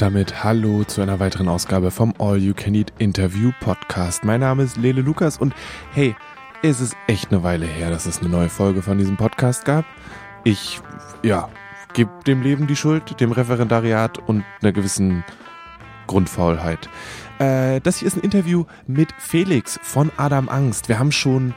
[0.00, 4.24] Und damit hallo zu einer weiteren Ausgabe vom All You Can Eat Interview Podcast.
[4.24, 5.54] Mein Name ist Lele Lukas und
[5.92, 6.16] hey,
[6.62, 9.84] es ist echt eine Weile her, dass es eine neue Folge von diesem Podcast gab.
[10.42, 10.80] Ich,
[11.22, 11.50] ja,
[11.92, 15.22] gebe dem Leben die Schuld, dem Referendariat und einer gewissen
[16.06, 16.88] Grundfaulheit.
[17.38, 20.88] Äh, das hier ist ein Interview mit Felix von Adam Angst.
[20.88, 21.52] Wir haben schon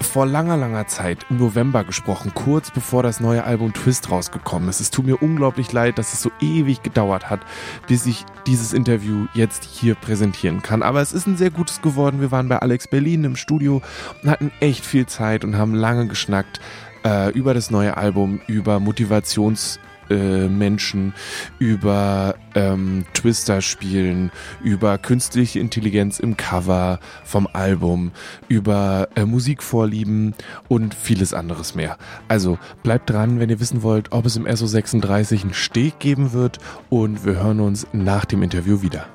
[0.00, 4.80] vor langer, langer Zeit im November gesprochen, kurz bevor das neue Album Twist rausgekommen ist.
[4.80, 7.40] Es tut mir unglaublich leid, dass es so ewig gedauert hat,
[7.86, 10.82] bis ich dieses Interview jetzt hier präsentieren kann.
[10.82, 12.20] Aber es ist ein sehr gutes geworden.
[12.20, 13.82] Wir waren bei Alex Berlin im Studio
[14.22, 16.60] und hatten echt viel Zeit und haben lange geschnackt
[17.04, 19.78] äh, über das neue Album, über Motivations-
[20.16, 21.14] Menschen,
[21.58, 24.30] über ähm, Twister spielen,
[24.62, 28.12] über künstliche Intelligenz im Cover vom Album,
[28.48, 30.34] über äh, Musikvorlieben
[30.68, 31.96] und vieles anderes mehr.
[32.28, 36.58] Also bleibt dran, wenn ihr wissen wollt, ob es im SO36 einen Steg geben wird
[36.88, 39.06] und wir hören uns nach dem Interview wieder.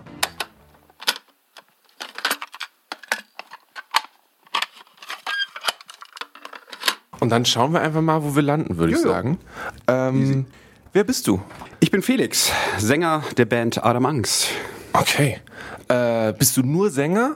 [7.19, 9.39] Und dann schauen wir einfach mal, wo wir landen, würde ich sagen.
[9.87, 10.45] Ähm,
[10.95, 11.41] Wer bist du?
[11.81, 14.47] Ich bin Felix, Sänger der Band Adam Angst.
[14.93, 15.41] Okay.
[15.89, 17.35] Äh, bist du nur Sänger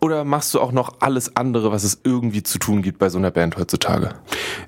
[0.00, 3.18] oder machst du auch noch alles andere, was es irgendwie zu tun gibt bei so
[3.18, 4.10] einer Band heutzutage?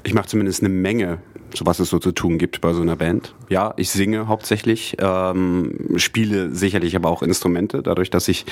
[0.03, 1.19] Ich mache zumindest eine Menge
[1.65, 3.35] was es so zu tun gibt bei so einer Band.
[3.49, 7.83] Ja, ich singe hauptsächlich, ähm, spiele sicherlich aber auch Instrumente.
[7.83, 8.45] Dadurch, dass ich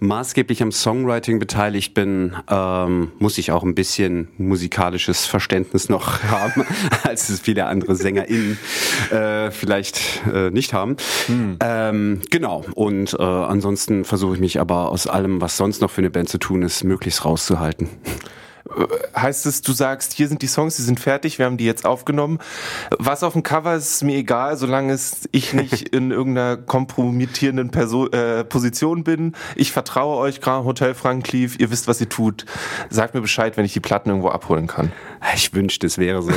[0.00, 6.64] maßgeblich am Songwriting beteiligt bin, ähm, muss ich auch ein bisschen musikalisches Verständnis noch haben,
[7.02, 8.58] als es viele andere SängerInnen
[9.10, 10.96] äh, vielleicht äh, nicht haben.
[11.26, 11.56] Hm.
[11.60, 12.64] Ähm, genau.
[12.74, 16.28] Und äh, ansonsten versuche ich mich aber aus allem, was sonst noch für eine Band
[16.28, 17.88] zu tun ist, möglichst rauszuhalten.
[19.14, 21.84] Heißt es, du sagst, hier sind die Songs, die sind fertig, wir haben die jetzt
[21.84, 22.38] aufgenommen.
[22.98, 27.70] Was auf dem Cover ist, ist mir egal, solange es ich nicht in irgendeiner kompromittierenden
[27.70, 29.34] Perso äh, Position bin.
[29.54, 32.46] Ich vertraue euch, Grand Hotel Franklief, ihr wisst, was ihr tut.
[32.88, 34.92] Sagt mir Bescheid, wenn ich die Platten irgendwo abholen kann.
[35.34, 36.32] Ich wünschte, es wäre so.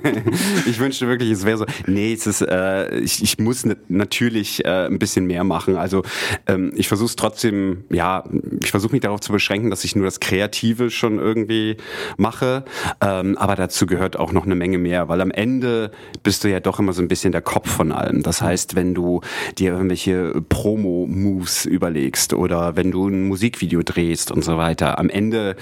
[0.66, 1.66] ich wünschte wirklich, es wäre so.
[1.86, 5.76] Nee, es ist, äh, ich, ich muss natürlich äh, ein bisschen mehr machen.
[5.76, 6.02] Also
[6.46, 8.24] ähm, ich versuche es trotzdem, ja,
[8.62, 11.76] ich versuche mich darauf zu beschränken, dass ich nur das Kreative schon irgendwie
[12.16, 12.64] mache.
[13.00, 15.90] Ähm, aber dazu gehört auch noch eine Menge mehr, weil am Ende
[16.22, 18.22] bist du ja doch immer so ein bisschen der Kopf von allem.
[18.22, 19.22] Das heißt, wenn du
[19.58, 25.56] dir irgendwelche Promo-Moves überlegst oder wenn du ein Musikvideo drehst und so weiter, am Ende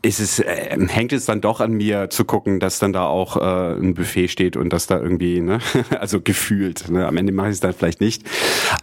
[0.00, 3.06] ist es, äh, hängt es dann doch an mir mir zu gucken, dass dann da
[3.06, 5.58] auch äh, ein Buffet steht und dass da irgendwie, ne,
[6.00, 8.24] also gefühlt, ne, am Ende mache ich es dann vielleicht nicht.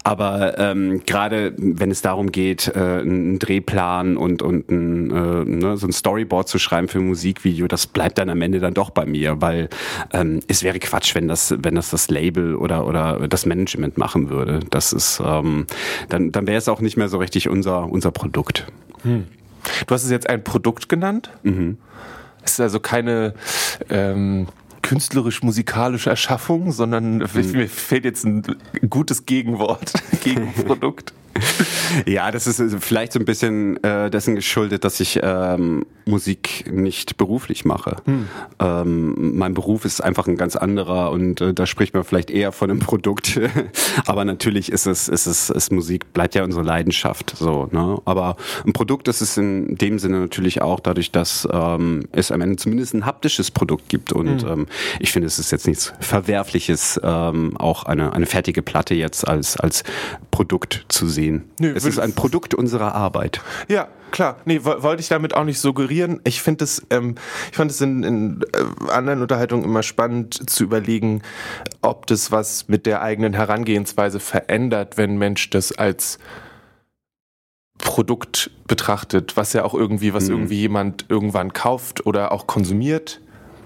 [0.04, 5.78] Aber ähm, gerade wenn es darum geht, äh, einen Drehplan und, und ein, äh, ne,
[5.78, 8.90] so ein Storyboard zu schreiben für ein Musikvideo, das bleibt dann am Ende dann doch
[8.90, 9.70] bei mir, weil
[10.14, 14.30] ähm, es wäre Quatsch, wenn das, wenn das das Label oder, oder das Management machen
[14.30, 14.60] würde.
[14.70, 15.66] Das ist, ähm,
[16.10, 18.68] dann, dann wäre es auch nicht mehr so richtig unser, unser Produkt.
[19.04, 19.26] Hm.
[19.88, 21.32] Du hast es jetzt ein Produkt genannt.
[21.44, 21.78] Mhm.
[22.44, 23.34] Es ist also keine
[23.90, 24.48] ähm,
[24.82, 27.52] künstlerisch-musikalische Erschaffung, sondern mhm.
[27.52, 28.44] mir fehlt jetzt ein
[28.90, 31.14] gutes Gegenwort, Gegenprodukt.
[32.06, 37.18] Ja, das ist vielleicht so ein bisschen äh, dessen geschuldet, dass ich ähm, Musik nicht
[37.18, 37.98] beruflich mache.
[38.06, 38.28] Hm.
[38.60, 42.52] Ähm, mein Beruf ist einfach ein ganz anderer und äh, da spricht man vielleicht eher
[42.52, 43.40] von einem Produkt.
[44.06, 47.36] Aber natürlich ist es, ist es, ist Musik bleibt ja unsere Leidenschaft.
[47.38, 48.00] So, ne?
[48.06, 48.36] Aber
[48.66, 52.58] ein Produkt ist es in dem Sinne natürlich auch dadurch, dass ähm, es am Ende
[52.58, 54.12] zumindest ein haptisches Produkt gibt.
[54.12, 54.50] Und hm.
[54.50, 54.66] ähm,
[55.00, 59.58] ich finde, es ist jetzt nichts Verwerfliches, ähm, auch eine, eine fertige Platte jetzt als,
[59.58, 59.84] als
[60.32, 61.29] Produkt zu sehen.
[61.60, 63.42] Nö, es ist ein Produkt unserer Arbeit.
[63.68, 64.38] Ja, klar.
[64.46, 66.20] Nee, wollte ich damit auch nicht suggerieren.
[66.24, 67.16] Ich finde es, ähm,
[67.52, 71.22] ich fand es in, in äh, anderen Unterhaltungen immer spannend zu überlegen,
[71.82, 76.20] ob das was mit der eigenen Herangehensweise verändert, wenn Mensch das als
[77.80, 80.36] Produkt betrachtet, was ja auch irgendwie, was mhm.
[80.36, 83.22] irgendwie jemand irgendwann kauft oder auch konsumiert.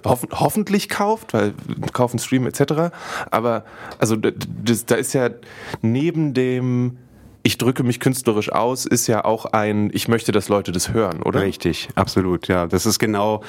[0.06, 1.54] Hoff, hoffentlich kauft, weil
[1.94, 2.94] kaufen, streamen etc.
[3.32, 3.64] Aber
[4.00, 5.30] also das, da ist ja
[5.82, 6.98] neben dem
[7.44, 11.22] ich drücke mich künstlerisch aus, ist ja auch ein, ich möchte, dass Leute das hören,
[11.22, 11.42] oder?
[11.42, 12.68] Richtig, absolut, ja.
[12.68, 13.44] Das ist genau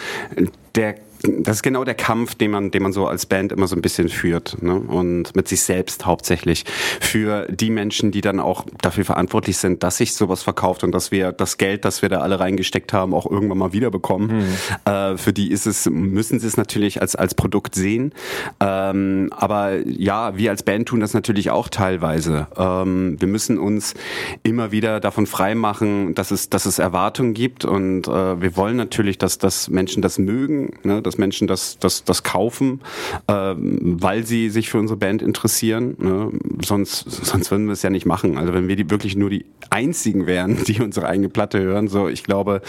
[0.75, 3.77] der das ist genau der Kampf, den man, den man so als Band immer so
[3.77, 4.75] ein bisschen führt ne?
[4.75, 6.65] und mit sich selbst hauptsächlich
[7.01, 11.11] für die Menschen, die dann auch dafür verantwortlich sind, dass sich sowas verkauft und dass
[11.11, 14.39] wir das Geld, das wir da alle reingesteckt haben, auch irgendwann mal wiederbekommen.
[14.39, 14.93] Mhm.
[14.93, 18.13] Äh, für die ist es, müssen sie es natürlich als als Produkt sehen.
[18.61, 22.47] Ähm, aber ja, wir als Band tun das natürlich auch teilweise.
[22.57, 23.95] Ähm, wir müssen uns
[24.43, 29.19] immer wieder davon freimachen, dass es, dass es Erwartungen gibt und äh, wir wollen natürlich,
[29.19, 30.75] dass, dass Menschen das mögen.
[30.83, 31.03] Ne?
[31.03, 32.81] Das dass Menschen das, das, das kaufen,
[33.29, 35.97] ähm, weil sie sich für unsere Band interessieren.
[35.99, 36.31] Ne?
[36.63, 38.37] Sonst, sonst würden wir es ja nicht machen.
[38.37, 42.09] Also wenn wir die wirklich nur die einzigen wären, die unsere eigene Platte hören, so
[42.09, 42.63] ich glaube,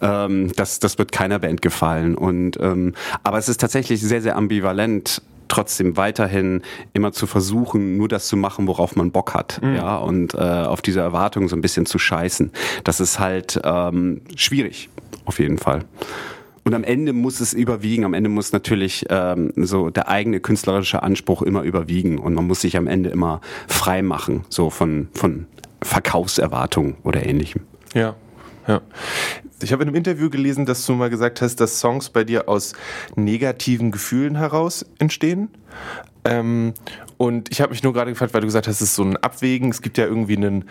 [0.00, 2.14] ähm, das, das wird keiner Band gefallen.
[2.14, 6.60] Und ähm, aber es ist tatsächlich sehr, sehr ambivalent trotzdem weiterhin
[6.92, 9.76] immer zu versuchen, nur das zu machen, worauf man Bock hat, mhm.
[9.76, 12.52] ja, und äh, auf diese Erwartungen so ein bisschen zu scheißen.
[12.84, 14.90] Das ist halt ähm, schwierig,
[15.24, 15.86] auf jeden Fall.
[16.68, 18.04] Und am Ende muss es überwiegen.
[18.04, 22.60] Am Ende muss natürlich ähm, so der eigene künstlerische Anspruch immer überwiegen und man muss
[22.60, 25.46] sich am Ende immer frei machen, so von von
[25.80, 27.62] Verkaufserwartungen oder ähnlichem.
[27.94, 28.16] Ja,
[28.66, 28.82] ja.
[29.62, 32.48] Ich habe in einem Interview gelesen, dass du mal gesagt hast, dass Songs bei dir
[32.48, 32.74] aus
[33.16, 35.48] negativen Gefühlen heraus entstehen.
[36.24, 36.74] Ähm,
[37.16, 39.16] und ich habe mich nur gerade gefragt, weil du gesagt hast, es ist so ein
[39.16, 39.70] Abwägen.
[39.70, 40.66] Es gibt ja irgendwie einen,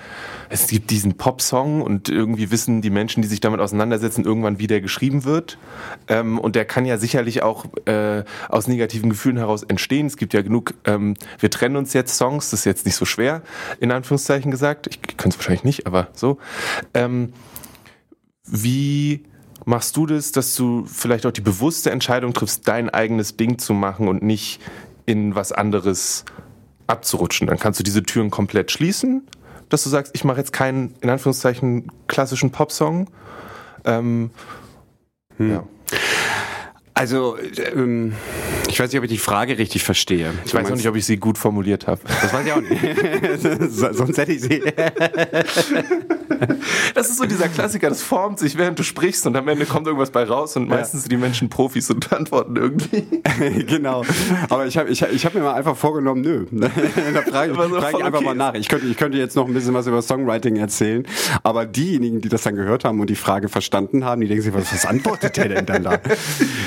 [0.50, 4.68] es gibt diesen Pop-Song und irgendwie wissen die Menschen, die sich damit auseinandersetzen, irgendwann, wie
[4.68, 5.58] der geschrieben wird.
[6.08, 10.08] Ähm, und der kann ja sicherlich auch äh, aus negativen Gefühlen heraus entstehen.
[10.08, 13.04] Es gibt ja genug, ähm, wir trennen uns jetzt Songs, das ist jetzt nicht so
[13.04, 13.42] schwer,
[13.82, 14.88] in Anführungszeichen gesagt.
[14.88, 16.38] Ich könnte es wahrscheinlich nicht, aber so.
[18.48, 19.24] Wie
[19.66, 23.74] machst du das, dass du vielleicht auch die bewusste Entscheidung triffst, dein eigenes Ding zu
[23.74, 24.62] machen und nicht
[25.06, 26.26] in was anderes
[26.88, 27.48] abzurutschen?
[27.48, 29.28] Dann kannst du diese Türen komplett schließen,
[29.70, 33.10] dass du sagst, ich mache jetzt keinen, in Anführungszeichen, klassischen Popsong.
[33.86, 34.32] Ähm,
[35.38, 35.50] hm.
[35.52, 35.64] ja.
[36.98, 37.38] Also,
[37.76, 38.14] ähm,
[38.68, 40.34] ich weiß nicht, ob ich die Frage richtig verstehe.
[40.46, 42.02] Ich weiß auch nicht, ob ich sie gut formuliert habe.
[42.22, 42.82] Das weiß ich auch nicht.
[43.96, 44.64] Sonst hätte ich sie.
[46.96, 49.86] das ist so dieser Klassiker, das formt sich, während du sprichst und am Ende kommt
[49.86, 53.06] irgendwas bei raus und meistens sind die Menschen Profis und antworten irgendwie.
[53.68, 54.04] genau.
[54.50, 56.46] Aber ich habe ich, ich hab mir mal einfach vorgenommen, nö.
[56.52, 56.70] da
[57.22, 58.26] frage, so frage ich einfach okay.
[58.26, 58.54] mal nach.
[58.56, 61.06] Ich könnte, ich könnte jetzt noch ein bisschen was über Songwriting erzählen,
[61.44, 64.54] aber diejenigen, die das dann gehört haben und die Frage verstanden haben, die denken sich,
[64.54, 66.00] was, was antwortet der denn dann da?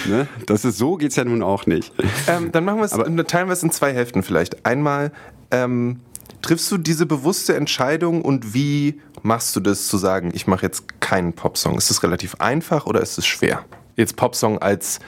[0.06, 0.19] ne?
[0.46, 1.92] Das ist so geht's ja nun auch nicht.
[2.26, 4.66] Ähm, dann machen wir es, teilen wir es in zwei Hälften vielleicht.
[4.66, 5.12] Einmal
[5.50, 6.00] ähm,
[6.42, 11.00] triffst du diese bewusste Entscheidung und wie machst du das zu sagen, ich mache jetzt
[11.00, 11.76] keinen Popsong?
[11.76, 13.64] Ist das relativ einfach oder ist es schwer?
[13.96, 15.00] Jetzt Popsong als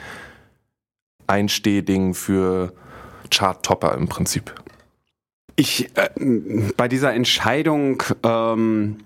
[1.27, 2.73] Einstehding für
[3.31, 4.53] Chart-Topper im Prinzip.
[5.55, 6.09] Ich äh,
[6.77, 8.97] bei dieser Entscheidung ähm,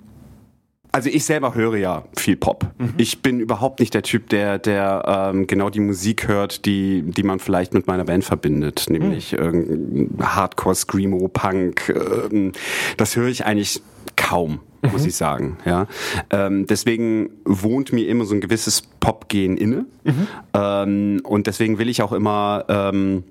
[0.97, 2.65] also ich selber höre ja viel Pop.
[2.79, 2.95] Mhm.
[2.97, 7.21] Ich bin überhaupt nicht der Typ, der, der ähm, genau die Musik hört, die, die
[7.21, 9.37] man vielleicht mit meiner Band verbindet, nämlich mhm.
[9.37, 11.93] irgendein Hardcore, Screamo, Punk.
[12.31, 12.51] Ähm,
[12.97, 13.83] das höre ich eigentlich
[14.15, 14.91] kaum, mhm.
[14.91, 15.57] muss ich sagen.
[15.65, 15.85] Ja,
[16.31, 20.27] ähm, deswegen wohnt mir immer so ein gewisses Pop-Gen inne mhm.
[20.55, 23.23] ähm, und deswegen will ich auch immer ähm,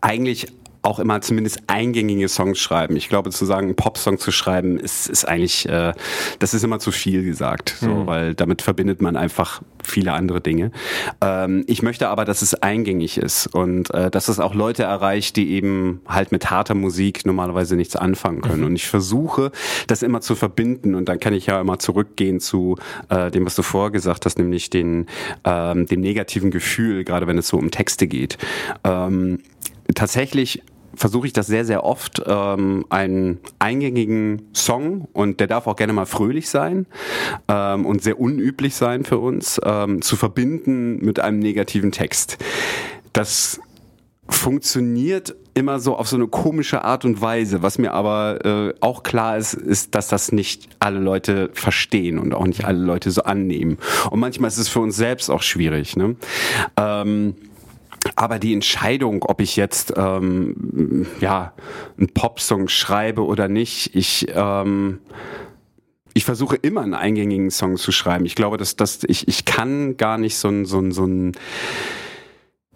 [0.00, 0.46] eigentlich
[0.84, 2.96] auch immer zumindest eingängige Songs schreiben.
[2.96, 5.92] Ich glaube, zu sagen, einen Popsong zu schreiben, ist, ist eigentlich, äh,
[6.38, 8.06] das ist immer zu viel gesagt, so, mhm.
[8.06, 10.72] weil damit verbindet man einfach viele andere Dinge.
[11.20, 15.36] Ähm, ich möchte aber, dass es eingängig ist und äh, dass es auch Leute erreicht,
[15.36, 18.60] die eben halt mit harter Musik normalerweise nichts anfangen können.
[18.60, 18.66] Mhm.
[18.66, 19.52] Und ich versuche,
[19.86, 22.76] das immer zu verbinden und dann kann ich ja immer zurückgehen zu
[23.08, 25.06] äh, dem, was du vorher gesagt hast, nämlich den,
[25.44, 28.38] ähm, dem negativen Gefühl, gerade wenn es so um Texte geht.
[28.84, 29.38] Ähm,
[29.94, 30.62] tatsächlich
[30.96, 35.92] versuche ich das sehr, sehr oft, ähm, einen eingängigen Song, und der darf auch gerne
[35.92, 36.86] mal fröhlich sein
[37.48, 42.38] ähm, und sehr unüblich sein für uns, ähm, zu verbinden mit einem negativen Text.
[43.12, 43.60] Das
[44.28, 47.62] funktioniert immer so auf so eine komische Art und Weise.
[47.62, 52.34] Was mir aber äh, auch klar ist, ist, dass das nicht alle Leute verstehen und
[52.34, 53.78] auch nicht alle Leute so annehmen.
[54.10, 55.96] Und manchmal ist es für uns selbst auch schwierig.
[55.96, 56.16] Ne?
[56.76, 57.34] Ähm,
[58.16, 61.52] aber die Entscheidung, ob ich jetzt ähm, ja
[61.98, 65.00] einen Popsong schreibe oder nicht, ich ähm,
[66.14, 68.24] ich versuche immer einen eingängigen Song zu schreiben.
[68.24, 71.32] Ich glaube, dass, dass ich, ich kann gar nicht so ein, so ein, so ein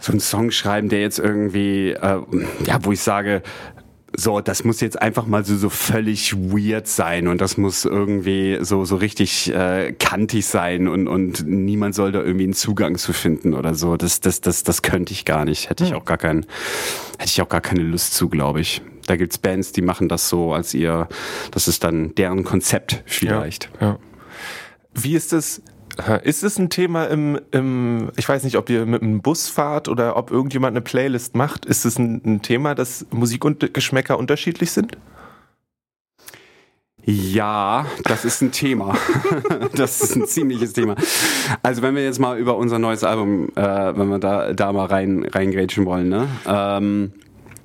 [0.00, 2.21] so einen Song schreiben, der jetzt irgendwie, äh,
[2.66, 3.42] ja, wo ich sage,
[4.19, 8.59] so, das muss jetzt einfach mal so, so völlig weird sein und das muss irgendwie
[8.63, 13.13] so, so richtig äh, kantig sein und, und niemand soll da irgendwie einen Zugang zu
[13.13, 13.97] finden oder so.
[13.97, 15.71] Das, das, das, das könnte ich gar nicht.
[15.71, 15.99] Hätte ich hm.
[15.99, 16.47] auch gar keinen,
[17.19, 18.83] hätte ich auch gar keine Lust zu, glaube ich.
[19.07, 21.09] Da gibt's Bands, die machen das so als ihr,
[21.53, 23.71] das ist dann deren Konzept vielleicht.
[23.81, 23.99] Ja, ja.
[24.95, 25.63] Wie ist es
[26.23, 29.88] ist es ein Thema im, im, ich weiß nicht, ob ihr mit einem Bus fahrt
[29.88, 31.67] oder ob irgendjemand eine Playlist macht.
[31.67, 34.97] Ist es ein, ein Thema, dass Musik und Geschmäcker unterschiedlich sind?
[37.05, 38.95] Ja, das ist ein Thema.
[39.75, 40.95] das ist ein ziemliches Thema.
[41.62, 44.85] Also wenn wir jetzt mal über unser neues Album, äh, wenn wir da, da mal
[44.87, 46.28] rein reingrätschen wollen, ne?
[46.47, 47.12] Ähm,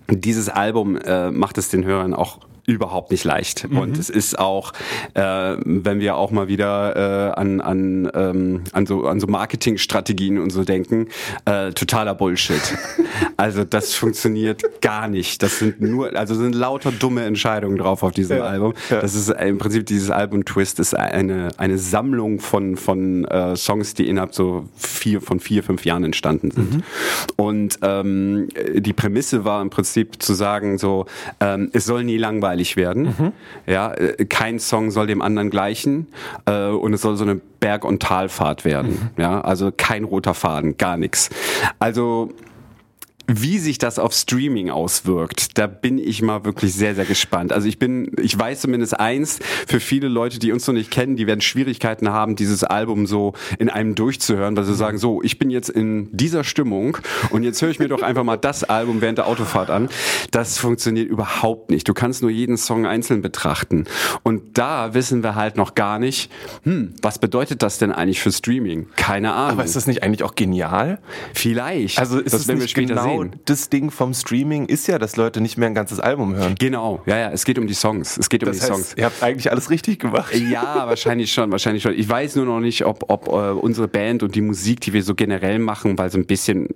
[0.09, 3.69] dieses Album äh, macht es den Hörern auch überhaupt nicht leicht.
[3.69, 3.77] Mhm.
[3.77, 4.71] Und es ist auch,
[5.15, 5.21] äh,
[5.65, 10.51] wenn wir auch mal wieder äh, an, an, ähm, an so, an so Marketingstrategien und
[10.51, 11.07] so denken,
[11.45, 12.61] äh, totaler Bullshit.
[13.37, 15.43] also das funktioniert gar nicht.
[15.43, 18.73] Das sind nur, also sind lauter dumme Entscheidungen drauf auf diesem ja, Album.
[18.89, 19.01] Ja.
[19.01, 23.93] Das ist im Prinzip dieses Album Twist ist eine, eine Sammlung von, von äh, Songs,
[23.93, 26.73] die innerhalb so vier, von vier, fünf Jahren entstanden sind.
[26.75, 26.83] Mhm.
[27.35, 31.07] Und ähm, die Prämisse war im Prinzip zu sagen, so,
[31.41, 33.03] ähm, es soll nie langweilig langweilig werden.
[33.03, 33.33] Mhm.
[33.65, 36.07] Ja, äh, kein Song soll dem anderen gleichen
[36.45, 39.11] äh, und es soll so eine Berg- und Talfahrt werden.
[39.15, 39.21] Mhm.
[39.21, 41.29] Ja, also kein roter Faden, gar nichts.
[41.79, 42.29] Also
[43.41, 47.51] wie sich das auf Streaming auswirkt, da bin ich mal wirklich sehr, sehr gespannt.
[47.53, 51.15] Also ich bin, ich weiß zumindest eins, für viele Leute, die uns noch nicht kennen,
[51.15, 55.39] die werden Schwierigkeiten haben, dieses Album so in einem durchzuhören, weil sie sagen, so, ich
[55.39, 56.97] bin jetzt in dieser Stimmung
[57.29, 59.89] und jetzt höre ich mir doch einfach mal das Album während der Autofahrt an.
[60.31, 61.87] Das funktioniert überhaupt nicht.
[61.87, 63.85] Du kannst nur jeden Song einzeln betrachten.
[64.23, 66.31] Und da wissen wir halt noch gar nicht,
[66.63, 68.87] hm, was bedeutet das denn eigentlich für Streaming?
[68.95, 69.51] Keine Ahnung.
[69.51, 70.99] Aber ist das nicht eigentlich auch genial?
[71.33, 71.99] Vielleicht.
[71.99, 73.22] Also ist das werden wir später genau sehen.
[73.45, 76.55] Das Ding vom Streaming ist ja, dass Leute nicht mehr ein ganzes Album hören.
[76.59, 78.17] Genau, ja, ja, es geht um die Songs.
[78.17, 78.93] Es geht um das die heißt, Songs.
[78.97, 80.33] Ihr habt eigentlich alles richtig gemacht.
[80.35, 81.93] Ja, wahrscheinlich schon, wahrscheinlich schon.
[81.93, 85.03] Ich weiß nur noch nicht, ob, ob äh, unsere Band und die Musik, die wir
[85.03, 86.67] so generell machen, weil so ein bisschen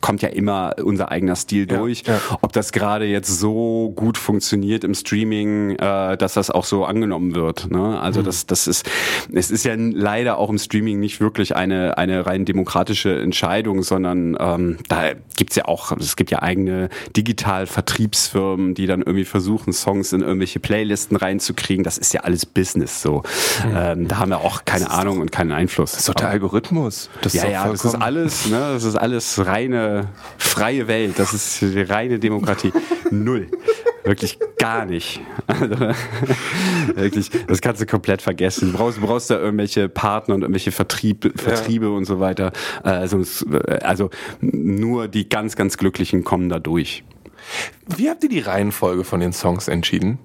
[0.00, 2.02] kommt ja immer unser eigener Stil durch.
[2.06, 2.38] Ja, ja.
[2.40, 7.34] Ob das gerade jetzt so gut funktioniert im Streaming, äh, dass das auch so angenommen
[7.34, 7.70] wird.
[7.70, 8.00] Ne?
[8.00, 8.24] Also mhm.
[8.24, 8.88] das, das ist,
[9.32, 14.36] es ist ja leider auch im Streaming nicht wirklich eine, eine rein demokratische Entscheidung, sondern
[14.38, 20.12] ähm, da gibt's ja auch, es gibt ja eigene Digital-Vertriebsfirmen, die dann irgendwie versuchen, Songs
[20.12, 21.84] in irgendwelche Playlisten reinzukriegen.
[21.84, 23.22] Das ist ja alles Business so.
[23.64, 23.76] Mhm.
[23.76, 25.92] Ähm, da haben wir auch keine Ahnung und keinen Einfluss.
[25.92, 27.10] Das ist doch der Algorithmus.
[27.22, 29.87] Das ja, ja, das ist alles, ne, das ist alles reine
[30.36, 31.18] freie Welt.
[31.18, 32.72] Das ist reine Demokratie.
[33.10, 33.48] Null.
[34.04, 35.20] Wirklich gar nicht.
[35.46, 35.68] Also,
[36.94, 38.72] wirklich, das kannst du komplett vergessen.
[38.72, 41.92] Du brauchst, du brauchst da irgendwelche Partner und irgendwelche Vertrieb, Vertriebe ja.
[41.92, 42.52] und so weiter.
[42.82, 43.22] Also,
[43.82, 47.04] also nur die ganz, ganz Glücklichen kommen da durch.
[47.96, 50.18] Wie habt ihr die Reihenfolge von den Songs entschieden?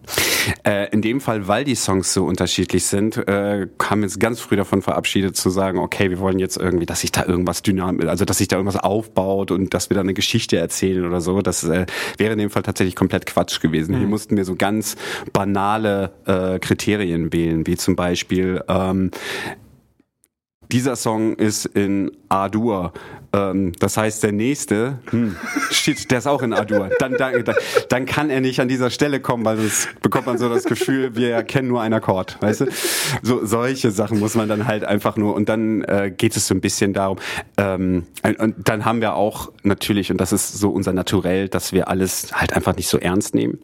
[0.64, 4.42] Äh, in dem Fall, weil die Songs so unterschiedlich sind, äh, haben wir uns ganz
[4.42, 8.06] früh davon verabschiedet zu sagen, okay, wir wollen jetzt irgendwie, dass sich da irgendwas dynamisch,
[8.08, 11.42] also dass sich da irgendwas aufbaut und dass wir da eine Geschichte erzählen oder so.
[11.42, 11.86] Das äh,
[12.18, 13.96] wäre in dem Fall tatsächlich komplett Quatsch gewesen.
[13.96, 14.00] Mhm.
[14.00, 14.96] Hier mussten wir so ganz
[15.32, 19.12] banale äh, Kriterien wählen, wie zum Beispiel ähm,
[20.72, 22.94] dieser Song ist in A-Dur.
[23.34, 25.36] Ähm, das heißt, der nächste, hm,
[25.72, 26.90] shit, der ist auch in A-Dur.
[27.00, 27.44] Dann, dann,
[27.90, 31.16] dann kann er nicht an dieser Stelle kommen, weil sonst bekommt man so das Gefühl,
[31.16, 32.66] wir kennen nur einen Akkord, weißt du?
[33.24, 36.54] So, solche Sachen muss man dann halt einfach nur, und dann äh, geht es so
[36.54, 37.18] ein bisschen darum,
[37.58, 38.06] ähm,
[38.40, 42.34] und dann haben wir auch natürlich, und das ist so unser Naturell, dass wir alles
[42.34, 43.60] halt einfach nicht so ernst nehmen,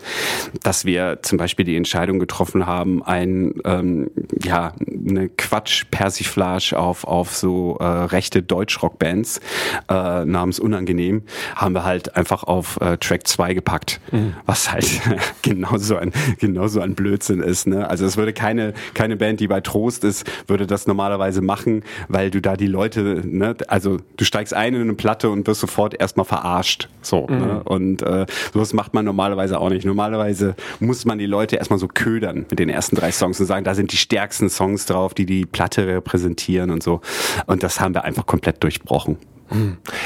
[0.64, 4.10] dass wir zum Beispiel die Entscheidung getroffen haben, ein, ähm,
[4.44, 9.40] ja, eine Quatsch-Persiflage auf, auf so äh, rechte Deutschrock-Bands
[9.90, 11.24] äh, namens Unangenehm,
[11.56, 14.36] haben wir halt einfach auf äh, Track 2 gepackt, mhm.
[14.46, 14.88] was halt
[15.42, 17.68] genauso ein, genauso ein Blödsinn ist.
[17.68, 17.90] Ne?
[17.90, 22.32] Also es würde keine, keine Band, die bei Trost ist, würde das normalerweise machen, weil
[22.32, 26.00] du da die Leute, ne, also du steigst ein in eine Platte und wirst sofort
[26.00, 26.90] erstmal verarscht.
[27.02, 27.28] So.
[27.28, 27.38] Mhm.
[27.40, 27.64] Ne?
[27.64, 29.86] Und äh, sowas macht man normalerweise auch nicht.
[29.86, 33.64] Normalerweise muss man die Leute erstmal so ködern mit den ersten drei Songs und sagen,
[33.64, 37.02] da sind die stärksten Songs drauf, die die Platte repräsentieren und so.
[37.46, 39.18] Und das haben wir einfach komplett durchbrochen.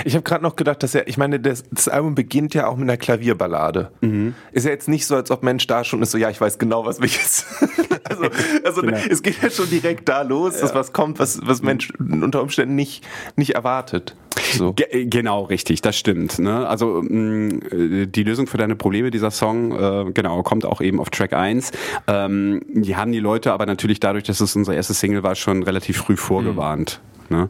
[0.05, 2.75] Ich habe gerade noch gedacht, dass er, ich meine, das, das, Album beginnt ja auch
[2.75, 3.91] mit einer Klavierballade.
[4.01, 4.35] Mhm.
[4.51, 6.57] Ist ja jetzt nicht so, als ob Mensch da schon ist, so, ja, ich weiß
[6.59, 7.45] genau, was mich ist.
[8.03, 8.27] also,
[8.63, 8.97] also genau.
[9.09, 10.61] es geht ja schon direkt da los, ja.
[10.61, 14.15] dass was kommt, was, was Mensch unter Umständen nicht, nicht erwartet.
[14.53, 14.73] So.
[14.73, 16.39] Ge genau, richtig, das stimmt.
[16.39, 16.67] Ne?
[16.67, 21.09] Also mh, die Lösung für deine Probleme, dieser Song, äh, genau, kommt auch eben auf
[21.09, 21.71] Track 1.
[22.07, 25.63] Ähm, die haben die Leute aber natürlich dadurch, dass es unser erstes Single war, schon
[25.63, 27.01] relativ früh vorgewarnt.
[27.03, 27.12] Mhm.
[27.33, 27.49] Ne?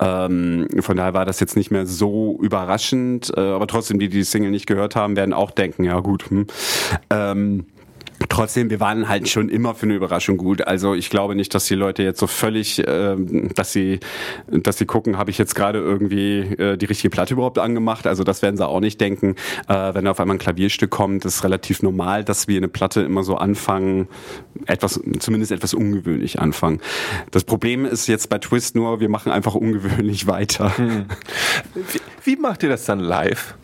[0.00, 4.22] Ähm, von daher war das jetzt nicht mehr so überraschend, äh, aber trotzdem, die die
[4.22, 6.30] Single nicht gehört haben, werden auch denken, ja gut.
[6.30, 6.46] Hm.
[7.10, 7.66] Ähm,
[8.28, 10.66] Trotzdem, wir waren halt schon immer für eine Überraschung gut.
[10.66, 13.16] Also ich glaube nicht, dass die Leute jetzt so völlig, äh,
[13.54, 14.00] dass sie,
[14.48, 18.06] dass sie gucken, habe ich jetzt gerade irgendwie äh, die richtige Platte überhaupt angemacht.
[18.06, 19.36] Also das werden sie auch nicht denken.
[19.68, 23.22] Äh, wenn auf einmal ein Klavierstück kommt, ist relativ normal, dass wir eine Platte immer
[23.22, 24.08] so anfangen,
[24.66, 26.80] etwas, zumindest etwas ungewöhnlich anfangen.
[27.30, 30.76] Das Problem ist jetzt bei Twist nur, wir machen einfach ungewöhnlich weiter.
[30.76, 31.06] Hm.
[31.74, 33.54] Wie, wie macht ihr das dann live?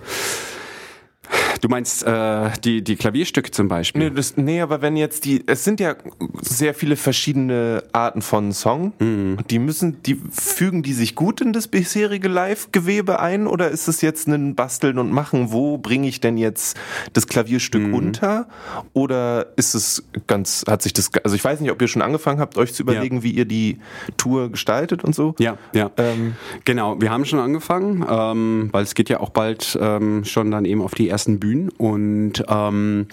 [1.62, 4.10] Du meinst äh, die, die Klavierstücke zum Beispiel?
[4.10, 5.94] Nee, das, nee, aber wenn jetzt die, es sind ja
[6.40, 9.36] sehr viele verschiedene Arten von Song mhm.
[9.38, 13.86] und die müssen, die fügen die sich gut in das bisherige Live-Gewebe ein oder ist
[13.86, 15.52] es jetzt ein Basteln und Machen?
[15.52, 16.76] Wo bringe ich denn jetzt
[17.12, 17.94] das Klavierstück mhm.
[17.94, 18.48] unter?
[18.92, 22.40] Oder ist es ganz, hat sich das, also ich weiß nicht, ob ihr schon angefangen
[22.40, 23.22] habt, euch zu überlegen, ja.
[23.22, 23.78] wie ihr die
[24.16, 25.36] Tour gestaltet und so?
[25.38, 25.92] Ja, ja.
[25.96, 30.50] Ähm, genau, wir haben schon angefangen, ähm, weil es geht ja auch bald ähm, schon
[30.50, 33.06] dann eben auf die ersten Bühnen und ähm,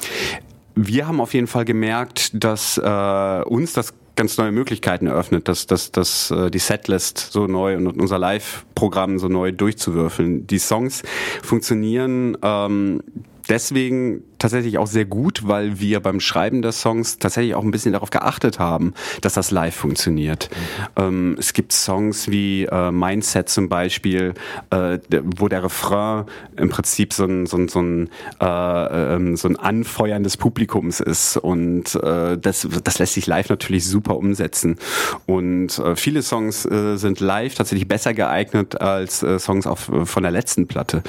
[0.75, 5.65] wir haben auf jeden Fall gemerkt, dass äh, uns das ganz neue Möglichkeiten eröffnet, dass,
[5.65, 10.45] dass, dass äh, die Setlist so neu und unser Live-Programm so neu durchzuwürfeln.
[10.45, 11.03] Die Songs
[11.41, 13.01] funktionieren ähm,
[13.47, 17.93] deswegen tatsächlich auch sehr gut, weil wir beim Schreiben der Songs tatsächlich auch ein bisschen
[17.93, 20.49] darauf geachtet haben, dass das live funktioniert.
[20.49, 21.03] Mhm.
[21.03, 24.33] Ähm, es gibt Songs wie äh, Mindset zum Beispiel,
[24.71, 24.99] äh,
[25.37, 26.25] wo der Refrain
[26.57, 30.99] im Prinzip so ein, so ein, so ein, äh, ähm, so ein Anfeuern des Publikums
[30.99, 34.77] ist und äh, das, das lässt sich live natürlich super umsetzen.
[35.25, 40.31] Und äh, viele Songs äh, sind live tatsächlich besser geeignet als Songs auf, von der
[40.31, 41.03] letzten Platte.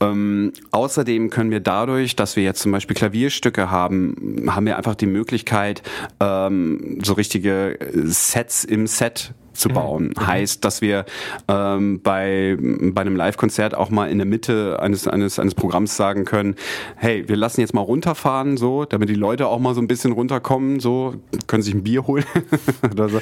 [0.00, 4.94] Ähm, außerdem können wir dadurch, dass wir jetzt zum Beispiel Klavierstücke haben, haben wir einfach
[4.94, 5.82] die Möglichkeit,
[6.20, 9.74] ähm, so richtige Sets im Set zu mhm.
[9.74, 10.14] bauen.
[10.16, 10.26] Mhm.
[10.26, 11.04] Heißt, dass wir
[11.48, 16.24] ähm, bei, bei einem Live-Konzert auch mal in der Mitte eines, eines, eines Programms sagen
[16.24, 16.56] können,
[16.96, 20.12] hey, wir lassen jetzt mal runterfahren, so, damit die Leute auch mal so ein bisschen
[20.12, 21.14] runterkommen, so,
[21.46, 22.24] können sich ein Bier holen
[22.90, 23.20] oder so.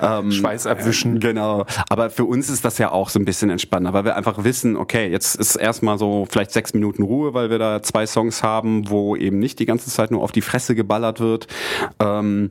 [0.00, 1.20] Ähm, Schweiß abwischen.
[1.20, 1.66] Genau.
[1.88, 4.76] Aber für uns ist das ja auch so ein bisschen entspannender, weil wir einfach wissen,
[4.76, 8.88] okay, jetzt ist erstmal so vielleicht sechs Minuten Ruhe, weil wir da zwei Songs haben,
[8.90, 11.46] wo eben nicht die ganze Zeit nur auf die Fresse geballert wird.
[12.00, 12.50] Ähm,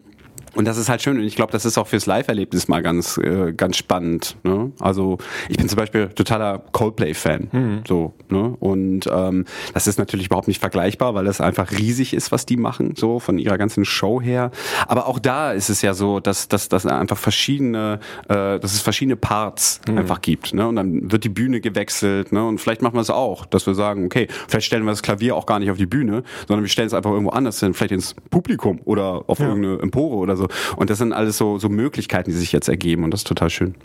[0.57, 3.19] und das ist halt schön und ich glaube, das ist auch fürs Live-Erlebnis mal ganz,
[3.19, 4.37] äh, ganz spannend.
[4.43, 4.71] Ne?
[4.79, 7.49] Also ich bin zum Beispiel totaler Coldplay-Fan.
[7.51, 7.81] Mhm.
[7.87, 8.55] So, ne?
[8.59, 9.45] Und ähm,
[9.75, 13.19] das ist natürlich überhaupt nicht vergleichbar, weil das einfach riesig ist, was die machen, so
[13.19, 14.49] von ihrer ganzen Show her.
[14.87, 18.81] Aber auch da ist es ja so, dass, dass, dass einfach verschiedene, äh, dass es
[18.81, 19.99] verschiedene Parts mhm.
[19.99, 20.55] einfach gibt.
[20.55, 20.67] Ne?
[20.67, 22.43] Und dann wird die Bühne gewechselt, ne?
[22.43, 25.35] Und vielleicht machen wir es auch, dass wir sagen, okay, vielleicht stellen wir das Klavier
[25.35, 27.91] auch gar nicht auf die Bühne, sondern wir stellen es einfach irgendwo anders hin, vielleicht
[27.91, 29.49] ins Publikum oder auf ja.
[29.49, 30.46] irgendeine Empore oder so.
[30.75, 33.49] Und das sind alles so, so Möglichkeiten, die sich jetzt ergeben und das ist total
[33.49, 33.75] schön.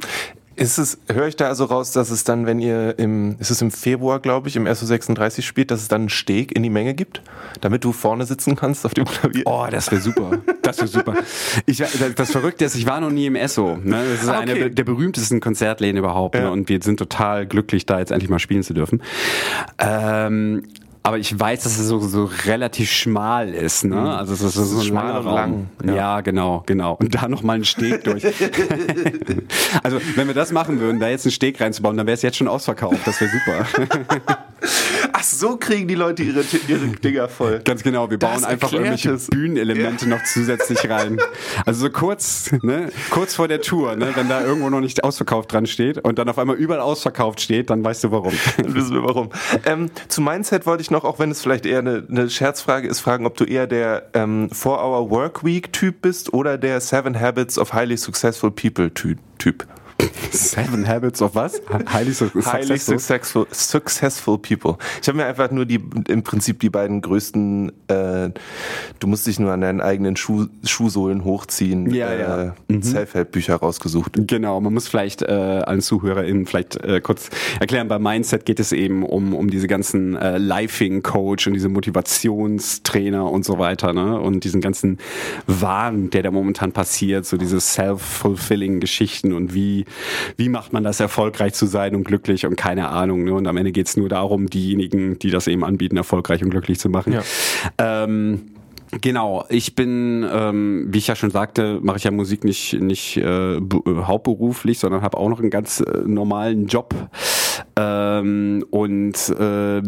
[0.54, 3.63] Ist es, höre ich da also raus, dass es dann, wenn ihr im, ist es
[3.63, 6.93] im Februar, glaube ich, im SO36 spielt, dass es dann einen Steg in die Menge
[6.93, 7.23] gibt,
[7.63, 9.45] damit du vorne sitzen kannst auf dem Klavier?
[9.47, 10.39] Oh, das wäre super.
[10.60, 11.15] Das wäre super.
[11.67, 13.78] Ich, das, das Verrückte ist, ich war noch nie im SO.
[13.82, 14.04] Ne?
[14.13, 14.52] Das ist ah, okay.
[14.52, 16.34] eine der berühmtesten Konzertläden überhaupt.
[16.34, 16.43] Ne?
[16.43, 16.47] Ja.
[16.47, 16.52] Ne?
[16.52, 19.02] Und wir sind total glücklich, da jetzt endlich mal spielen zu dürfen.
[19.78, 20.65] Ähm,
[21.04, 23.97] aber ich weiß, dass es so, so relativ schmal ist, ne?
[23.97, 24.06] Mhm.
[24.06, 25.71] Also es ist so, ein schmal und lang.
[25.84, 25.95] Ja.
[25.95, 26.21] ja.
[26.21, 26.95] genau, genau.
[26.95, 28.25] Und da noch mal einen Steg durch.
[29.82, 32.36] also wenn wir das machen würden, da jetzt einen Steg reinzubauen, dann wäre es jetzt
[32.36, 33.00] schon ausverkauft.
[33.04, 33.67] Das wäre super.
[35.43, 37.63] So kriegen die Leute ihre, ihre Dinger voll.
[37.65, 39.26] Ganz genau, wir bauen einfach irgendwelche es.
[39.26, 40.17] Bühnenelemente ja.
[40.17, 41.19] noch zusätzlich rein.
[41.67, 45.52] Also so kurz, ne, kurz vor der Tour, ne, wenn da irgendwo noch nicht ausverkauft
[45.52, 48.33] dran steht und dann auf einmal überall ausverkauft steht, dann weißt du warum.
[48.57, 49.31] Dann wissen wir warum.
[49.65, 53.00] Ähm, zu Mindset wollte ich noch, auch wenn es vielleicht eher eine, eine Scherzfrage ist,
[53.00, 57.73] fragen, ob du eher der ähm, 4-Hour Workweek Typ bist oder der Seven Habits of
[57.73, 59.67] Highly Successful People Typ.
[60.30, 61.60] Seven Habits of was?
[61.93, 63.47] Highly, su Highly successful.
[63.50, 64.76] successful, people.
[65.00, 67.73] Ich habe mir einfach nur die im Prinzip die beiden größten.
[67.88, 68.30] Äh,
[69.00, 71.93] du musst dich nur an deinen eigenen Schuh, Schuhsohlen hochziehen.
[71.93, 72.54] Ja, äh, ja.
[72.69, 72.82] Mhm.
[72.82, 74.12] Self-Help-Bücher rausgesucht.
[74.26, 74.60] Genau.
[74.60, 77.88] Man muss vielleicht äh, allen ZuhörerInnen vielleicht äh, kurz erklären.
[77.88, 83.45] Bei Mindset geht es eben um um diese ganzen äh, Lifing-Coach und diese Motivationstrainer und
[83.45, 84.21] so weiter, ne?
[84.21, 84.99] Und diesen ganzen
[85.47, 89.84] Wahn, der da momentan passiert, so diese self-fulfilling Geschichten und wie
[90.37, 93.25] wie macht man das erfolgreich zu sein und glücklich und keine Ahnung.
[93.25, 93.35] Ne?
[93.35, 96.78] Und am Ende geht es nur darum, diejenigen, die das eben anbieten, erfolgreich und glücklich
[96.78, 97.13] zu machen.
[97.13, 97.23] Ja.
[97.78, 98.43] Ähm,
[99.00, 103.17] Genau, ich bin, ähm, wie ich ja schon sagte, mache ich ja Musik nicht nicht
[103.17, 106.95] äh, hauptberuflich, sondern habe auch noch einen ganz äh, normalen Job
[107.76, 109.83] ähm, und äh,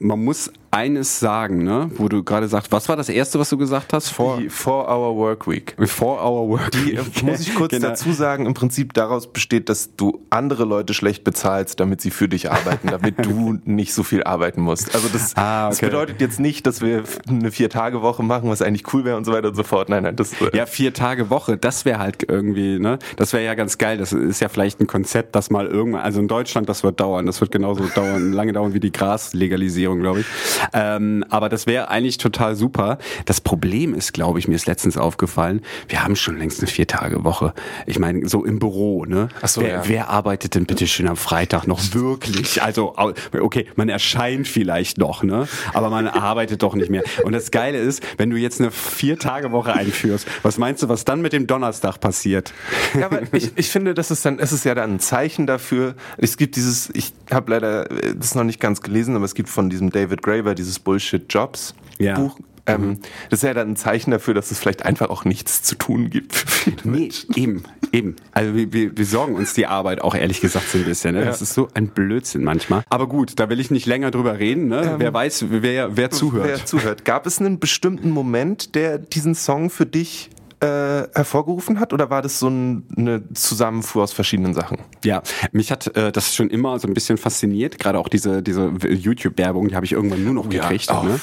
[0.00, 1.90] man muss eines sagen, ne?
[1.96, 4.08] Wo du gerade sagst, was war das erste, was du gesagt hast?
[4.08, 5.76] Vor die Four-Hour Workweek.
[5.78, 7.12] Four-Hour Workweek.
[7.14, 7.88] Die, muss ich kurz genau.
[7.88, 12.26] dazu sagen, im Prinzip daraus besteht, dass du andere Leute schlecht bezahlst, damit sie für
[12.26, 14.94] dich arbeiten, damit du nicht so viel arbeiten musst.
[14.94, 15.70] Also das, ah, okay.
[15.70, 19.32] das bedeutet jetzt nicht, dass wir eine Vier-Tage-Woche machen, was eigentlich cool wäre und so
[19.32, 19.90] weiter und so fort.
[19.90, 22.98] Nein, nein, das äh Ja, Vier-Tage-Woche, das wäre halt irgendwie, ne?
[23.16, 23.98] Das wäre ja ganz geil.
[23.98, 27.26] Das ist ja vielleicht ein Konzept, das mal irgendwann, also in Deutschland, das wird dauern.
[27.26, 30.26] Das wird genauso dauern, lange dauern wie die Graslegalisierung, glaube ich.
[30.72, 32.98] Ähm, aber das wäre eigentlich total super.
[33.26, 37.54] Das Problem ist, glaube ich, mir ist letztens aufgefallen, wir haben schon längst eine Vier-Tage-Woche.
[37.86, 39.28] Ich meine, so im Büro, ne?
[39.40, 39.82] Ach so, wer, ja.
[39.86, 42.62] wer arbeitet denn bitte schön am Freitag noch wirklich?
[42.62, 42.94] Also,
[43.40, 45.48] okay, man erscheint vielleicht noch, ne?
[45.72, 47.02] Aber man arbeitet doch nicht mehr.
[47.24, 51.22] Und das Geile ist, wenn du jetzt eine Vier-Tage-Woche einführst, was meinst du, was dann
[51.22, 52.52] mit dem Donnerstag passiert?
[52.98, 55.94] Ja, aber ich, ich finde, das ist dann, es ist ja dann ein Zeichen dafür.
[56.18, 59.48] Es gibt dieses, ich habe leider äh, das noch nicht ganz gelesen, aber es gibt
[59.48, 62.32] von diesem David Graeber dieses Bullshit Jobs Ja.
[62.64, 65.74] Ähm, das ist ja dann ein Zeichen dafür, dass es vielleicht einfach auch nichts zu
[65.74, 66.32] tun gibt.
[66.32, 67.34] für viele Nee, Menschen.
[67.34, 68.16] eben, eben.
[68.30, 71.16] Also wir, wir, wir sorgen uns die Arbeit auch ehrlich gesagt so ein bisschen.
[71.16, 71.24] Ne?
[71.24, 72.84] Das ist so ein Blödsinn manchmal.
[72.88, 74.68] Aber gut, da will ich nicht länger drüber reden.
[74.68, 74.94] Ne?
[74.98, 76.46] wer weiß, wer, wer zuhört.
[76.46, 77.04] Wer zuhört.
[77.04, 80.30] Gab es einen bestimmten Moment, der diesen Song für dich
[80.62, 84.78] äh, hervorgerufen hat, oder war das so ein, eine Zusammenfuhr aus verschiedenen Sachen?
[85.04, 87.78] Ja, mich hat äh, das schon immer so ein bisschen fasziniert.
[87.80, 90.90] Gerade auch diese, diese YouTube-Werbung, die habe ich irgendwann nur noch ja, gekriegt.
[90.90, 91.02] auch.
[91.02, 91.18] Ne?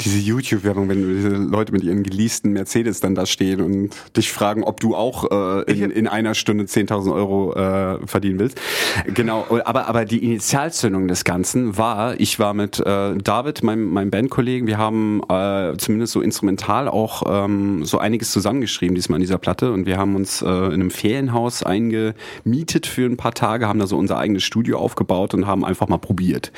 [0.00, 4.64] Diese YouTube-Werbung, wenn diese Leute mit ihren geleasten Mercedes dann da stehen und dich fragen,
[4.64, 8.60] ob du auch äh, in, in einer Stunde 10.000 Euro äh, verdienen willst.
[9.06, 14.10] Genau, aber, aber die Initialzündung des Ganzen war, ich war mit äh, David, meinem, meinem
[14.10, 18.32] Bandkollegen, wir haben äh, zumindest so instrumental auch ähm, so einiges
[18.64, 23.06] zusammengeschrieben diesmal an dieser Platte und wir haben uns äh, in einem Ferienhaus eingemietet für
[23.06, 26.52] ein paar Tage, haben da so unser eigenes Studio aufgebaut und haben einfach mal probiert.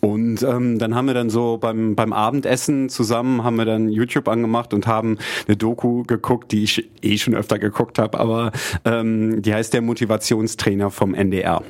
[0.00, 4.28] Und ähm, dann haben wir dann so beim, beim Abendessen zusammen, haben wir dann YouTube
[4.28, 8.52] angemacht und haben eine Doku geguckt, die ich eh schon öfter geguckt habe, aber
[8.84, 11.62] ähm, die heißt der Motivationstrainer vom NDR.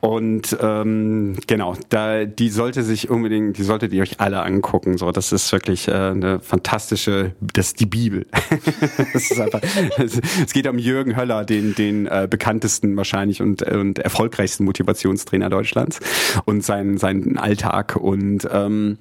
[0.00, 4.98] Und ähm, genau, da die sollte sich unbedingt, die solltet ihr euch alle angucken.
[4.98, 8.26] So, das ist wirklich äh, eine fantastische, das ist die Bibel.
[9.14, 9.60] ist einfach,
[9.98, 15.50] es, es geht um Jürgen Höller, den den äh, bekanntesten wahrscheinlich und und erfolgreichsten Motivationstrainer
[15.50, 16.00] Deutschlands
[16.44, 17.96] und seinen seinen Alltag.
[17.96, 18.98] Und ähm,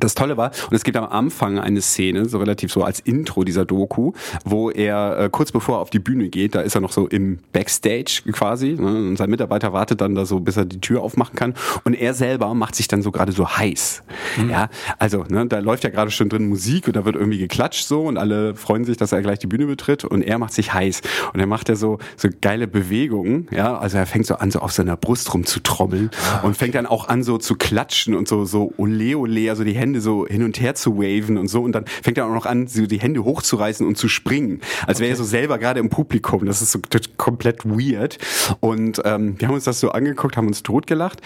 [0.00, 3.44] das Tolle war, und es gibt am Anfang eine Szene, so relativ so als Intro
[3.44, 4.12] dieser Doku,
[4.44, 7.06] wo er äh, kurz bevor er auf die Bühne geht, da ist er noch so
[7.06, 11.02] im Backstage quasi, ne, und sein Mitarbeiter wartet dann da so, bis er die Tür
[11.02, 11.54] aufmachen kann,
[11.84, 14.02] und er selber macht sich dann so gerade so heiß.
[14.50, 17.86] Ja, also ne, da läuft ja gerade schon drin Musik und da wird irgendwie geklatscht
[17.86, 20.72] so und alle freuen sich, dass er gleich die Bühne betritt und er macht sich
[20.72, 21.02] heiß.
[21.32, 24.60] Und er macht ja so so geile Bewegungen, ja, also er fängt so an so
[24.60, 26.10] auf seiner Brust rumzutrommeln
[26.42, 29.74] und fängt dann auch an so zu klatschen und so so ole ole, also die
[29.74, 32.46] Hände so hin und her zu waven und so und dann fängt er auch noch
[32.46, 35.90] an, so die Hände hochzureißen und zu springen, als wäre er so selber gerade im
[35.90, 36.46] Publikum.
[36.46, 36.80] Das ist so
[37.16, 38.18] komplett weird
[38.60, 41.20] und ähm, wir haben uns das so angeguckt, haben uns totgelacht.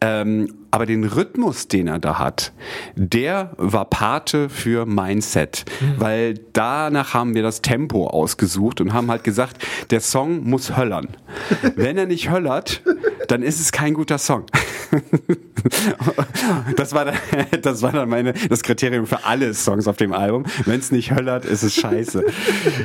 [0.00, 2.52] Ähm, aber den Rhythmus, den er da hat,
[2.94, 5.64] der war Pate für Mindset,
[5.96, 11.08] weil danach haben wir das Tempo ausgesucht und haben halt gesagt, der Song muss höllern.
[11.76, 12.82] Wenn er nicht höllert,
[13.28, 14.44] dann ist es kein guter Song.
[16.76, 17.14] das war dann,
[17.62, 20.44] das war dann meine, das Kriterium für alle Songs auf dem Album.
[20.64, 22.24] Wenn es nicht höllert, ist es scheiße.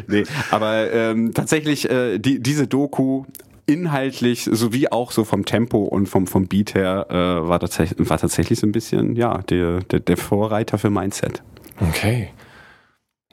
[0.07, 3.25] Nee, aber ähm, tatsächlich, äh, die, diese Doku
[3.65, 8.17] inhaltlich sowie auch so vom Tempo und vom, vom Beat her äh, war, tatsächlich, war
[8.17, 11.41] tatsächlich so ein bisschen, ja, der, der, der Vorreiter für Mindset.
[11.79, 12.29] Okay.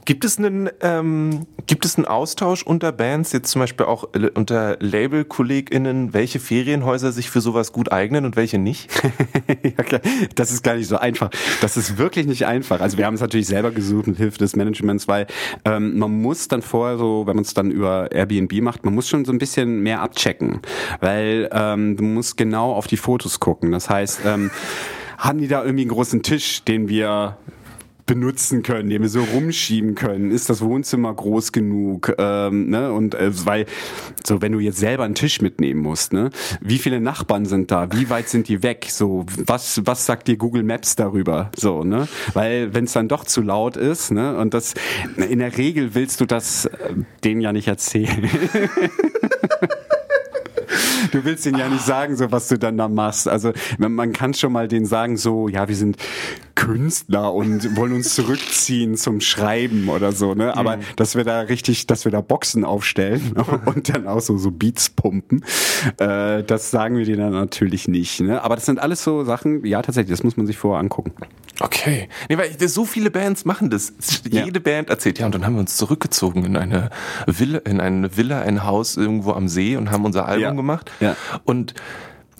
[0.05, 4.77] Gibt es einen, ähm, gibt es einen Austausch unter Bands, jetzt zum Beispiel auch unter
[4.81, 8.91] Label-KollegInnen, welche Ferienhäuser sich für sowas gut eignen und welche nicht?
[9.63, 9.99] ja,
[10.35, 11.31] das ist gar nicht so einfach.
[11.61, 12.81] Das ist wirklich nicht einfach.
[12.81, 15.27] Also wir haben es natürlich selber gesucht mit Hilfe des Managements, weil
[15.65, 19.09] ähm, man muss dann vorher so, wenn man es dann über Airbnb macht, man muss
[19.09, 20.61] schon so ein bisschen mehr abchecken,
[21.01, 23.71] weil ähm, du musst genau auf die Fotos gucken.
[23.73, 24.51] Das heißt, ähm,
[25.19, 27.37] haben die da irgendwie einen großen Tisch, den wir
[28.11, 30.33] benutzen können, den wir so rumschieben können.
[30.33, 32.13] Ist das Wohnzimmer groß genug?
[32.19, 32.93] Ähm, ne?
[32.93, 33.67] Und äh, weil
[34.27, 36.31] so, wenn du jetzt selber einen Tisch mitnehmen musst, ne?
[36.61, 37.93] Wie viele Nachbarn sind da?
[37.93, 38.89] Wie weit sind die weg?
[38.91, 41.53] So, was was sagt dir Google Maps darüber?
[41.57, 42.09] So, ne?
[42.35, 44.37] Weil wenn es dann doch zu laut ist, ne?
[44.37, 44.75] Und das
[45.17, 48.29] in der Regel willst du das äh, denen ja nicht erzählen.
[51.13, 53.27] Du willst denen ja nicht sagen, so was du dann da machst.
[53.27, 55.97] Also man kann schon mal denen sagen, so ja, wir sind
[56.61, 60.55] Künstler und wollen uns zurückziehen zum Schreiben oder so, ne?
[60.57, 63.33] Aber dass wir da richtig, dass wir da Boxen aufstellen
[63.65, 65.43] und dann auch so so Beats pumpen,
[65.99, 68.21] äh, das sagen wir denen dann natürlich nicht.
[68.21, 68.43] Ne?
[68.43, 71.13] Aber das sind alles so Sachen, ja tatsächlich, das muss man sich vorher angucken.
[71.61, 72.09] Okay.
[72.29, 73.93] Nee, weil so viele Bands machen das.
[74.31, 74.45] Ja.
[74.45, 76.91] Jede Band erzählt, ja, und dann haben wir uns zurückgezogen in eine
[77.27, 80.51] Villa, in eine Villa, ein Haus irgendwo am See und haben unser Album Ja.
[80.53, 80.91] gemacht.
[81.01, 81.17] Ja.
[81.45, 81.75] Und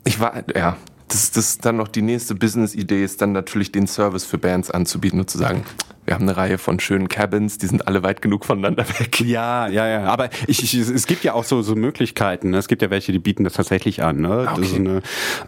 [0.05, 0.77] ich war, ja,
[1.11, 5.21] das, das dann noch die nächste Business-Idee, ist dann natürlich den Service für Bands anzubieten
[5.21, 5.65] und zu sagen,
[6.07, 9.21] wir haben eine Reihe von schönen Cabins, die sind alle weit genug voneinander weg.
[9.21, 10.05] Ja, ja, ja.
[10.07, 12.51] Aber ich, ich, es gibt ja auch so, so Möglichkeiten.
[12.51, 12.59] Ne?
[12.59, 14.21] Es gibt ja welche, die bieten das tatsächlich an.
[14.21, 14.49] Ne?
[14.51, 14.63] Okay.
[14.63, 15.03] Ist eine,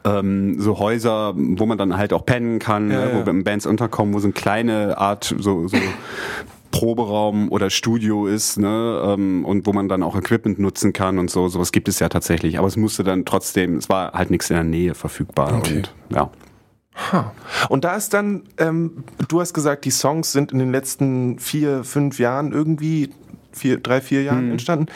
[0.05, 3.12] ähm, so Häuser, wo man dann halt auch pennen kann, Ja, ne?
[3.12, 3.27] ja.
[3.27, 5.77] wo Bands unterkommen, wo so eine kleine Art so, so
[6.72, 11.30] Proberaum oder Studio ist, ne, ähm, und wo man dann auch Equipment nutzen kann und
[11.30, 12.58] so, sowas gibt es ja tatsächlich.
[12.58, 15.76] Aber es musste dann trotzdem, es war halt nichts in der Nähe verfügbar Okay.
[15.76, 16.30] und ja.
[17.12, 17.32] Ha.
[17.68, 21.85] Und da ist dann, ähm, du hast gesagt, die Songs sind in den letzten vier,
[21.85, 23.11] fünf Jahren irgendwie,
[23.52, 24.87] vier, drei, vier Jahren entstanden.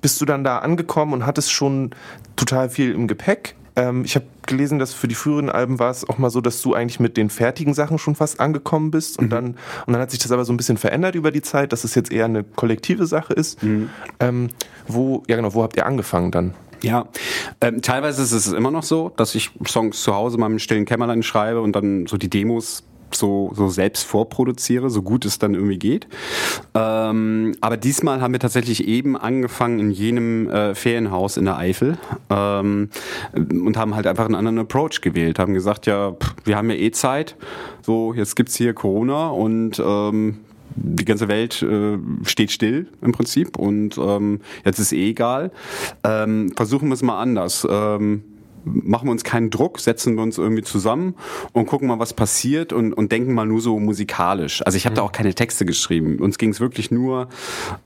[0.00, 1.90] Bist du dann da angekommen und hattest schon
[2.36, 3.54] total viel im Gepäck?
[3.76, 6.60] Ähm, ich habe gelesen, dass für die früheren Alben war es auch mal so, dass
[6.62, 10.10] du eigentlich mit den fertigen Sachen schon fast angekommen bist und dann und dann hat
[10.10, 12.42] sich das aber so ein bisschen verändert über die Zeit, dass es jetzt eher eine
[12.42, 13.58] kollektive Sache ist.
[14.20, 14.48] Ähm,
[14.88, 16.54] wo, ja genau, wo habt ihr angefangen dann?
[16.82, 17.08] Ja,
[17.60, 20.84] ähm, teilweise ist es immer noch so, dass ich Songs zu Hause mal im stillen
[20.84, 25.54] Kämmerlein schreibe und dann so die Demos so, so selbst vorproduziere, so gut es dann
[25.54, 26.06] irgendwie geht.
[26.74, 31.98] Ähm, aber diesmal haben wir tatsächlich eben angefangen in jenem äh, Ferienhaus in der Eifel
[32.30, 32.90] ähm,
[33.34, 36.76] und haben halt einfach einen anderen Approach gewählt, haben gesagt, ja, pff, wir haben ja
[36.76, 37.36] eh Zeit,
[37.82, 40.38] so jetzt gibt's hier Corona und ähm,
[40.76, 45.50] die ganze Welt äh, steht still im Prinzip und ähm, jetzt ist eh egal.
[46.04, 47.66] Ähm, versuchen wir es mal anders.
[47.68, 48.22] Ähm,
[48.66, 51.14] machen wir uns keinen Druck, setzen wir uns irgendwie zusammen
[51.52, 54.64] und gucken mal, was passiert und, und denken mal nur so musikalisch.
[54.66, 56.18] Also ich habe da auch keine Texte geschrieben.
[56.18, 57.28] Uns ging es wirklich nur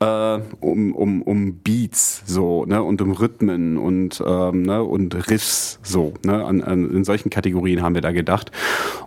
[0.01, 5.79] äh, um, um, um Beats so ne und um Rhythmen und ähm, ne, und Riffs
[5.83, 8.51] so ne an, an, in solchen Kategorien haben wir da gedacht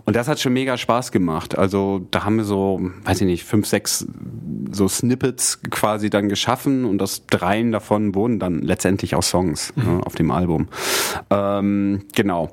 [0.04, 1.58] und das hat schon mega Spaß gemacht.
[1.58, 4.06] Also da haben wir so, weiß ich nicht, fünf, sechs
[4.70, 10.00] so Snippets quasi dann geschaffen und das dreien davon wurden dann letztendlich auch Songs ne,
[10.04, 10.68] auf dem Album.
[11.30, 11.63] Ähm,
[12.14, 12.50] genau.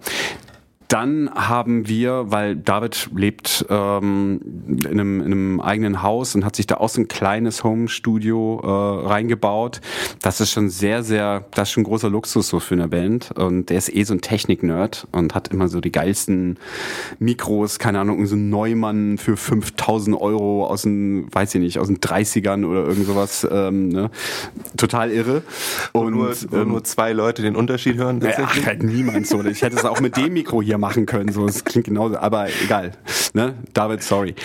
[0.92, 6.58] Dann haben wir, weil David lebt ähm, in, einem, in einem eigenen Haus und hat
[6.58, 9.80] sich da auch so ein kleines Home-Studio äh, reingebaut.
[10.22, 13.32] Das ist schon sehr, sehr, das ist schon großer Luxus so für eine Band.
[13.32, 16.58] Und der ist eh so ein Technik-Nerd und hat immer so die geilsten
[17.20, 21.88] Mikros, keine Ahnung, so ein Neumann für 5000 Euro aus den, weiß ich nicht, aus
[21.88, 23.48] den 30ern oder irgend sowas.
[23.50, 24.12] Ähm, ne?
[24.76, 25.44] Total irre.
[25.94, 28.64] Und Und nur, wo ähm, nur zwei Leute den Unterschied hören tatsächlich.
[28.64, 29.42] ach, halt niemand so.
[29.46, 31.32] Ich hätte es auch mit dem Mikro hier machen können.
[31.32, 32.92] So, es klingt genauso, aber egal.
[33.34, 33.54] Ne?
[33.74, 34.36] David, sorry.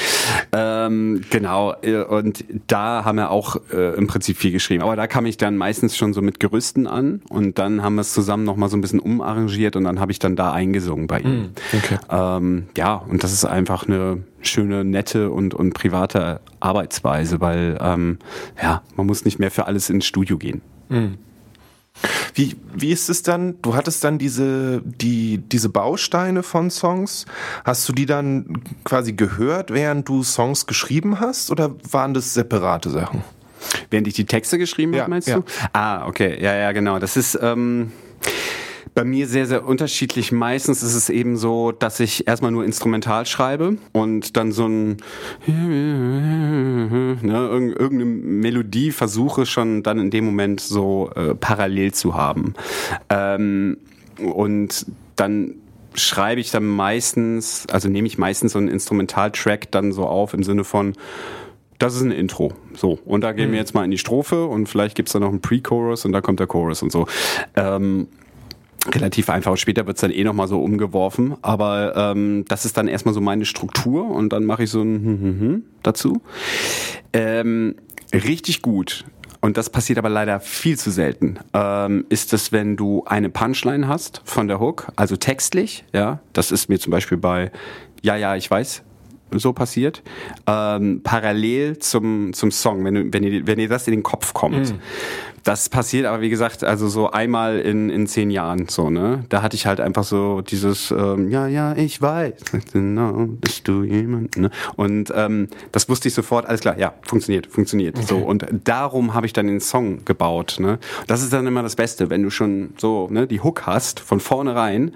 [0.52, 1.74] Ähm, genau.
[1.82, 4.84] äh, Und da haben wir auch äh, im Prinzip viel geschrieben.
[4.84, 8.02] Aber da kam ich dann meistens schon so mit Gerüsten an und dann haben wir
[8.02, 11.08] es zusammen noch mal so ein bisschen umarrangiert und dann habe ich dann da eingesungen
[11.08, 11.50] bei ihm.
[11.72, 11.98] okay.
[12.08, 18.18] Ähm, ja, und das ist einfach eine schöne, nette und, und private Arbeitsweise, weil ähm,
[18.62, 20.60] ja, man muss nicht mehr für alles ins Studio gehen.
[22.34, 23.60] Wie, wie ist es dann?
[23.62, 27.24] Du hattest dann diese, die, diese Bausteine von Songs.
[27.64, 31.50] Hast du die dann quasi gehört, während du Songs geschrieben hast?
[31.50, 33.24] Oder waren das separate Sachen?
[33.90, 35.36] Während ich die Texte geschrieben Ja, habe, meinst ja.
[35.36, 35.44] du?
[35.72, 36.98] Ah, okay, ja, ja, genau.
[36.98, 37.92] Das ist ähm,
[38.96, 40.32] bei mir sehr, sehr unterschiedlich.
[40.32, 44.96] Meistens ist es eben so, dass ich erstmal nur instrumental schreibe und dann so ein
[45.46, 52.54] ne, irg- irgendeine Melodie versuche schon dann in dem Moment so äh, parallel zu haben.
[53.10, 53.76] Ähm,
[54.18, 55.56] und dann
[55.94, 60.42] schreibe ich dann meistens, also nehme ich meistens so einen Instrumentaltrack dann so auf im
[60.42, 60.94] Sinne von,
[61.78, 62.54] das ist ein Intro.
[62.74, 65.28] So, und da gehen wir jetzt mal in die Strophe und vielleicht gibt's da noch
[65.28, 67.06] einen Pre-Chorus und da kommt der Chorus und so.
[67.56, 68.08] Ähm,
[68.94, 69.56] relativ einfach.
[69.56, 71.36] Später wird's dann eh nochmal so umgeworfen.
[71.42, 75.04] Aber ähm, das ist dann erstmal so meine Struktur und dann mache ich so ein
[75.04, 76.20] hm, hm, hm dazu.
[77.12, 77.76] Ähm,
[78.12, 79.04] richtig gut.
[79.40, 81.38] Und das passiert aber leider viel zu selten.
[81.52, 86.50] Ähm, ist es, wenn du eine Punchline hast von der Hook, also textlich, ja, das
[86.50, 87.52] ist mir zum Beispiel bei
[88.02, 88.82] Ja, ja, ich weiß,
[89.32, 90.02] so passiert,
[90.46, 94.34] ähm, parallel zum, zum Song, wenn, du, wenn, ihr, wenn ihr das in den Kopf
[94.34, 94.74] kommt.
[95.46, 99.24] Das passiert aber, wie gesagt, also so einmal in, in zehn Jahren so, ne?
[99.28, 102.32] Da hatte ich halt einfach so dieses, ähm, ja, ja, ich weiß,
[102.72, 104.50] genau, bist du jemand, ne?
[104.74, 107.96] Und ähm, das wusste ich sofort, alles klar, ja, funktioniert, funktioniert.
[108.08, 110.80] So, und darum habe ich dann den Song gebaut, ne?
[111.06, 114.18] Das ist dann immer das Beste, wenn du schon so, ne, die Hook hast, von
[114.18, 114.94] vornherein,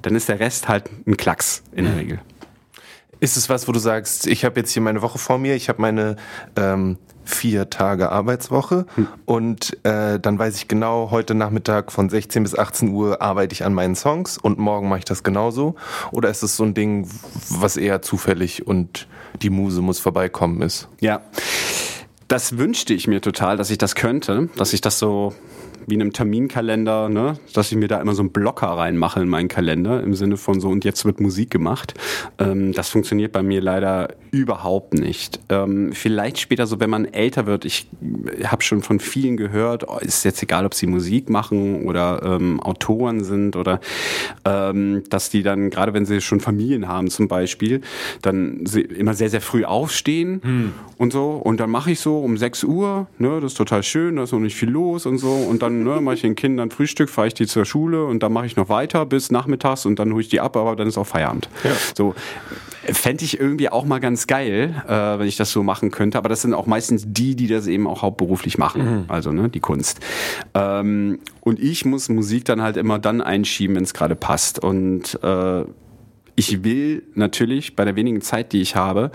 [0.00, 2.20] dann ist der Rest halt ein Klacks in der Regel.
[3.20, 5.68] Ist es was, wo du sagst, ich habe jetzt hier meine Woche vor mir, ich
[5.68, 6.16] habe meine
[6.56, 8.86] ähm, vier Tage Arbeitswoche
[9.26, 13.64] und äh, dann weiß ich genau, heute Nachmittag von 16 bis 18 Uhr arbeite ich
[13.64, 15.76] an meinen Songs und morgen mache ich das genauso?
[16.12, 17.08] Oder ist es so ein Ding,
[17.50, 19.06] was eher zufällig und
[19.42, 20.88] die Muse muss vorbeikommen ist?
[21.00, 21.20] Ja.
[22.26, 25.34] Das wünschte ich mir total, dass ich das könnte, dass ich das so
[25.90, 29.48] wie einem Terminkalender, ne, dass ich mir da immer so einen Blocker reinmache in meinen
[29.48, 31.94] Kalender im Sinne von so und jetzt wird Musik gemacht.
[32.38, 35.40] Ähm, das funktioniert bei mir leider überhaupt nicht.
[35.48, 37.64] Ähm, vielleicht später so, wenn man älter wird.
[37.64, 37.88] Ich
[38.44, 42.60] habe schon von vielen gehört, oh, ist jetzt egal, ob sie Musik machen oder ähm,
[42.60, 43.80] Autoren sind oder
[44.44, 47.80] ähm, dass die dann gerade wenn sie schon Familien haben zum Beispiel,
[48.22, 48.64] dann
[48.96, 50.72] immer sehr sehr früh aufstehen hm.
[50.96, 54.16] und so und dann mache ich so um 6 Uhr, ne, das ist total schön,
[54.16, 56.70] da ist noch nicht viel los und so und dann ne, mache ich den Kindern
[56.70, 59.98] Frühstück, fahre ich die zur Schule und dann mache ich noch weiter bis nachmittags und
[59.98, 61.48] dann hole ich die ab, aber dann ist auch Feierabend.
[61.64, 61.70] Ja.
[61.96, 62.14] So
[62.84, 66.18] fände ich irgendwie auch mal ganz geil, äh, wenn ich das so machen könnte.
[66.18, 68.82] Aber das sind auch meistens die, die das eben auch hauptberuflich machen.
[68.82, 69.04] Mhm.
[69.08, 70.00] Also ne, die Kunst.
[70.54, 74.58] Ähm, und ich muss Musik dann halt immer dann einschieben, wenn es gerade passt.
[74.58, 75.64] Und äh,
[76.40, 79.10] ich will natürlich bei der wenigen Zeit, die ich habe,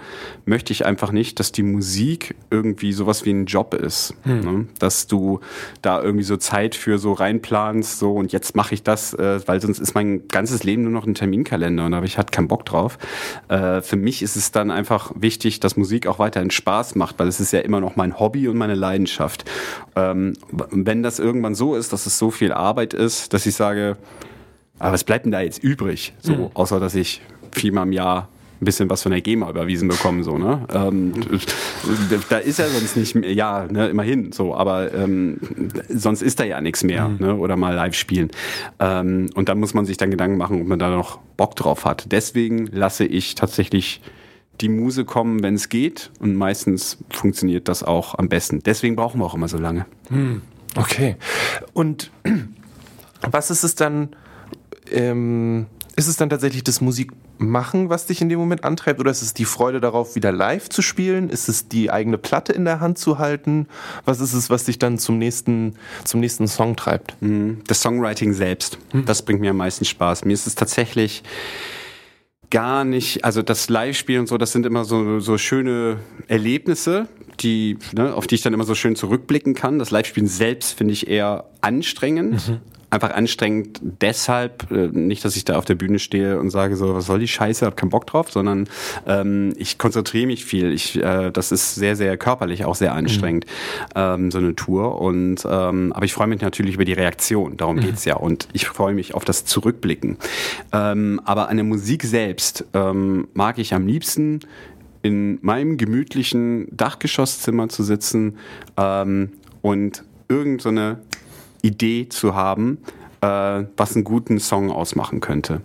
[0.46, 4.14] möchte ich einfach nicht, dass die Musik irgendwie sowas wie ein Job ist.
[4.24, 4.40] Hm.
[4.42, 4.68] Ne?
[4.78, 5.40] Dass du
[5.82, 9.60] da irgendwie so Zeit für so reinplanst, so und jetzt mache ich das, äh, weil
[9.60, 12.48] sonst ist mein ganzes Leben nur noch ein Terminkalender und da habe ich halt keinen
[12.48, 13.00] Bock drauf.
[13.48, 17.28] Äh, für mich ist es dann einfach wichtig, dass Musik auch weiterhin Spaß macht, weil
[17.28, 19.46] es ist ja immer noch mein Hobby und meine Leidenschaft.
[19.96, 23.98] Ähm, wenn das irgendwann so ist, dass es so viel Arbeit ist, dass ich sage,
[24.80, 26.14] aber was bleibt denn da jetzt übrig?
[26.20, 26.50] So, mhm.
[26.54, 28.30] außer dass ich viermal im Jahr
[28.62, 30.66] ein bisschen was von der GEMA überwiesen bekomme, so, ne?
[30.74, 31.14] Ähm,
[32.30, 35.40] da ist ja sonst nicht mehr, ja, ne, immerhin, so, aber ähm,
[35.90, 37.18] sonst ist da ja nichts mehr, mhm.
[37.20, 37.36] ne?
[37.36, 38.32] Oder mal live spielen.
[38.80, 41.86] Ähm, und dann muss man sich dann Gedanken machen, ob man da noch Bock drauf
[41.86, 42.12] hat.
[42.12, 44.02] Deswegen lasse ich tatsächlich
[44.62, 46.12] die Muse kommen, wenn es geht.
[46.20, 48.62] Und meistens funktioniert das auch am besten.
[48.64, 49.86] Deswegen brauchen wir auch immer so lange.
[50.10, 50.42] Mhm.
[50.78, 51.18] Okay.
[51.74, 52.12] Und
[53.32, 54.16] was ist es dann?
[54.92, 59.22] Ähm, ist es dann tatsächlich das Musikmachen, was dich in dem Moment antreibt, oder ist
[59.22, 61.30] es die Freude darauf, wieder live zu spielen?
[61.30, 63.68] Ist es die eigene Platte in der Hand zu halten?
[64.04, 67.16] Was ist es, was dich dann zum nächsten, zum nächsten Song treibt?
[67.22, 67.62] Mhm.
[67.68, 69.06] Das Songwriting selbst, mhm.
[69.06, 70.26] das bringt mir am meisten Spaß.
[70.26, 71.24] Mir ist es tatsächlich
[72.50, 77.08] gar nicht, also das Live-Spielen und so, das sind immer so, so schöne Erlebnisse,
[77.40, 79.80] die, ne, auf die ich dann immer so schön zurückblicken kann.
[79.80, 82.50] Das Live-Spielen selbst finde ich eher anstrengend.
[82.50, 86.76] Mhm einfach anstrengend deshalb, äh, nicht, dass ich da auf der Bühne stehe und sage
[86.76, 88.68] so, was soll die Scheiße, hab keinen Bock drauf, sondern
[89.08, 90.72] ähm, ich konzentriere mich viel.
[90.72, 93.92] Ich, äh, das ist sehr, sehr körperlich auch sehr anstrengend, mhm.
[93.96, 95.02] ähm, so eine Tour.
[95.02, 97.82] Und ähm, aber ich freue mich natürlich über die Reaktion, darum mhm.
[97.82, 98.16] geht's ja.
[98.16, 100.18] Und ich freue mich auf das Zurückblicken.
[100.72, 104.40] Ähm, aber an der Musik selbst ähm, mag ich am liebsten
[105.02, 108.38] in meinem gemütlichen Dachgeschosszimmer zu sitzen
[108.78, 111.06] ähm, und irgendeine so
[111.66, 112.80] Idee zu haben,
[113.22, 115.62] äh, was einen guten Song ausmachen könnte.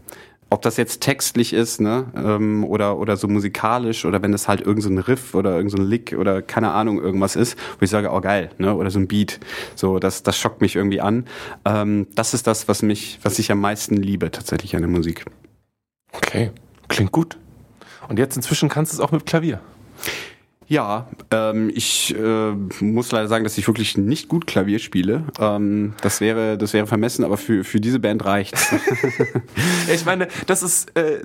[0.52, 4.60] Ob das jetzt textlich ist, ne, ähm, oder, oder so musikalisch, oder wenn das halt
[4.60, 8.10] irgendein so Riff oder irgendein so Lick oder keine Ahnung irgendwas ist, wo ich sage,
[8.10, 9.38] oh geil, ne, oder so ein Beat,
[9.76, 11.26] so, das, das schockt mich irgendwie an.
[11.64, 15.24] Ähm, das ist das, was mich, was ich am meisten liebe, tatsächlich an der Musik.
[16.12, 16.50] Okay,
[16.88, 17.38] klingt gut.
[18.08, 19.60] Und jetzt inzwischen kannst du es auch mit Klavier.
[20.70, 25.24] Ja, ähm, ich äh, muss leider sagen, dass ich wirklich nicht gut Klavier spiele.
[25.40, 28.72] Ähm, das wäre, das wäre vermessen, aber für für diese Band reicht's.
[29.92, 31.18] ich meine, das ist, äh,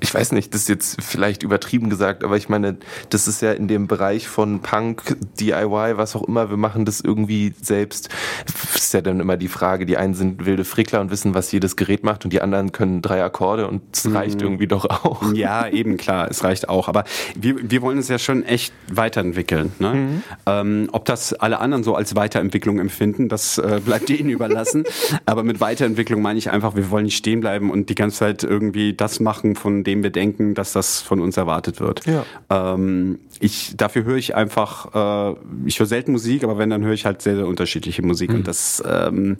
[0.00, 2.78] ich weiß nicht, das ist jetzt vielleicht übertrieben gesagt, aber ich meine,
[3.10, 6.50] das ist ja in dem Bereich von Punk, DIY, was auch immer.
[6.50, 8.08] Wir machen das irgendwie selbst.
[8.44, 9.86] Das ist ja dann immer die Frage.
[9.86, 13.02] Die einen sind wilde Frickler und wissen, was jedes Gerät macht, und die anderen können
[13.02, 14.16] drei Akkorde und es mhm.
[14.16, 15.32] reicht irgendwie doch auch.
[15.32, 16.88] Ja, eben klar, es reicht auch.
[16.88, 17.04] Aber
[17.36, 19.72] wir wir wollen es ja schon echt weiterentwickeln.
[19.78, 19.94] Ne?
[19.94, 20.22] Mhm.
[20.46, 24.84] Ähm, ob das alle anderen so als Weiterentwicklung empfinden, das äh, bleibt denen überlassen.
[25.26, 28.42] Aber mit Weiterentwicklung meine ich einfach, wir wollen nicht stehen bleiben und die ganze Zeit
[28.42, 32.02] irgendwie das machen, von dem wir denken, dass das von uns erwartet wird.
[32.06, 32.24] Ja.
[32.50, 36.94] Ähm, ich, dafür höre ich einfach, äh, ich höre selten Musik, aber wenn, dann höre
[36.94, 38.30] ich halt sehr, sehr unterschiedliche Musik.
[38.30, 38.36] Mhm.
[38.36, 39.36] Und das ähm,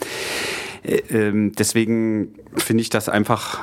[0.82, 3.60] äh, äh, deswegen finde ich das einfach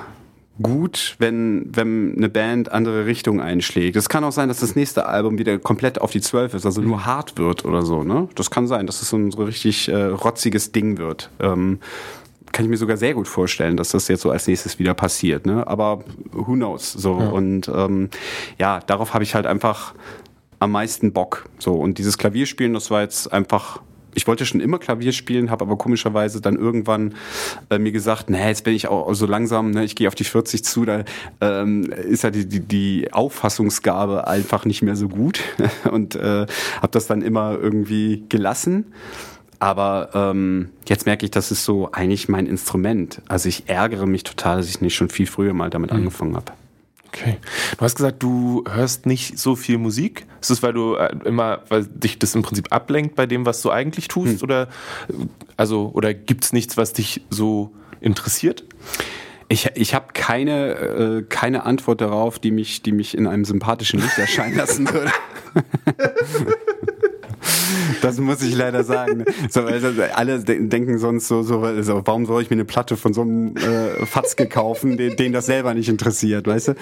[0.61, 3.95] gut, wenn, wenn eine Band andere Richtung einschlägt.
[3.95, 6.81] Es kann auch sein, dass das nächste Album wieder komplett auf die Zwölf ist, also
[6.81, 8.03] nur hart wird oder so.
[8.03, 8.27] Ne?
[8.35, 11.29] Das kann sein, dass es so ein so richtig äh, rotziges Ding wird.
[11.39, 11.79] Ähm,
[12.51, 15.45] kann ich mir sogar sehr gut vorstellen, dass das jetzt so als nächstes wieder passiert.
[15.45, 15.67] Ne?
[15.67, 16.91] Aber who knows?
[16.91, 17.29] So ja.
[17.29, 18.09] und ähm,
[18.57, 19.93] ja, darauf habe ich halt einfach
[20.59, 21.49] am meisten Bock.
[21.59, 23.81] So und dieses Klavierspielen, das war jetzt einfach
[24.17, 27.13] ich wollte schon immer Klavier spielen, habe aber komischerweise dann irgendwann
[27.69, 30.23] äh, mir gesagt, nee, jetzt bin ich auch so langsam, ne, ich gehe auf die
[30.23, 31.03] 40 zu, da
[31.39, 35.41] ähm, ist ja die, die, die Auffassungsgabe einfach nicht mehr so gut
[35.91, 36.47] und äh,
[36.81, 38.91] habe das dann immer irgendwie gelassen.
[39.59, 43.21] Aber ähm, jetzt merke ich, das ist so eigentlich mein Instrument.
[43.27, 45.97] Also ich ärgere mich total, dass ich nicht schon viel früher mal damit mhm.
[45.97, 46.53] angefangen habe.
[47.07, 47.37] Okay.
[47.77, 50.25] Du hast gesagt, du hörst nicht so viel Musik.
[50.41, 53.61] Ist das, weil du äh, immer, weil dich das im Prinzip ablenkt bei dem, was
[53.61, 54.33] du eigentlich tust?
[54.33, 54.43] Hm.
[54.43, 54.67] Oder
[55.55, 58.63] also, oder gibt es nichts, was dich so interessiert?
[59.49, 64.01] Ich, ich habe keine, äh, keine Antwort darauf, die mich, die mich in einem sympathischen
[64.01, 65.11] Licht erscheinen lassen würde.
[68.01, 69.25] Das muss ich leider sagen.
[69.49, 73.13] So, also alle denken sonst so, so also, warum soll ich mir eine Platte von
[73.13, 76.75] so einem äh, Fatzke kaufen, den, den das selber nicht interessiert, weißt du?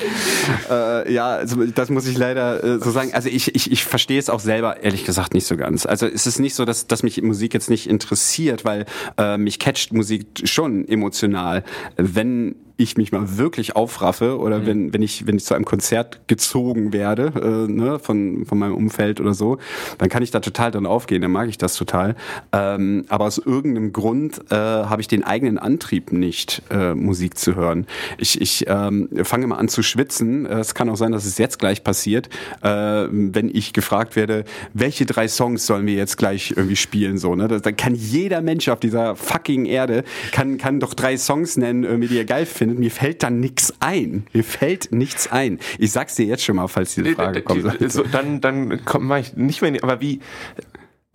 [0.69, 3.11] Äh, ja, also das muss ich leider äh, so sagen.
[3.13, 5.85] Also ich, ich, ich verstehe es auch selber, ehrlich gesagt, nicht so ganz.
[5.85, 8.85] Also es ist nicht so, dass, dass mich Musik jetzt nicht interessiert, weil
[9.17, 11.63] äh, mich catcht Musik schon emotional.
[11.97, 14.65] Wenn ich mich mal wirklich aufraffe oder mhm.
[14.65, 18.75] wenn, wenn ich, wenn ich zu einem Konzert gezogen werde, äh, ne, von, von meinem
[18.75, 19.57] Umfeld oder so,
[19.97, 22.15] dann kann ich da total drin aufgehen, dann mag ich das total.
[22.51, 27.55] Ähm, aber aus irgendeinem Grund äh, habe ich den eigenen Antrieb nicht, äh, Musik zu
[27.55, 27.87] hören.
[28.17, 30.45] Ich, ich ähm, fange mal an zu schwitzen.
[30.45, 32.29] Es kann auch sein, dass es jetzt gleich passiert,
[32.61, 32.67] äh,
[33.09, 37.47] wenn ich gefragt werde, welche drei Songs sollen wir jetzt gleich irgendwie spielen, so, ne?
[37.47, 42.09] Da kann jeder Mensch auf dieser fucking Erde kann, kann doch drei Songs nennen, irgendwie,
[42.09, 44.25] die er geil findet findet, mir fällt dann nichts ein.
[44.33, 45.59] Mir fällt nichts ein.
[45.77, 47.63] Ich sag's dir jetzt schon mal, falls diese Frage kommt.
[47.91, 49.83] So, dann dann komm, mach ich nicht mehr.
[49.83, 50.19] Aber wie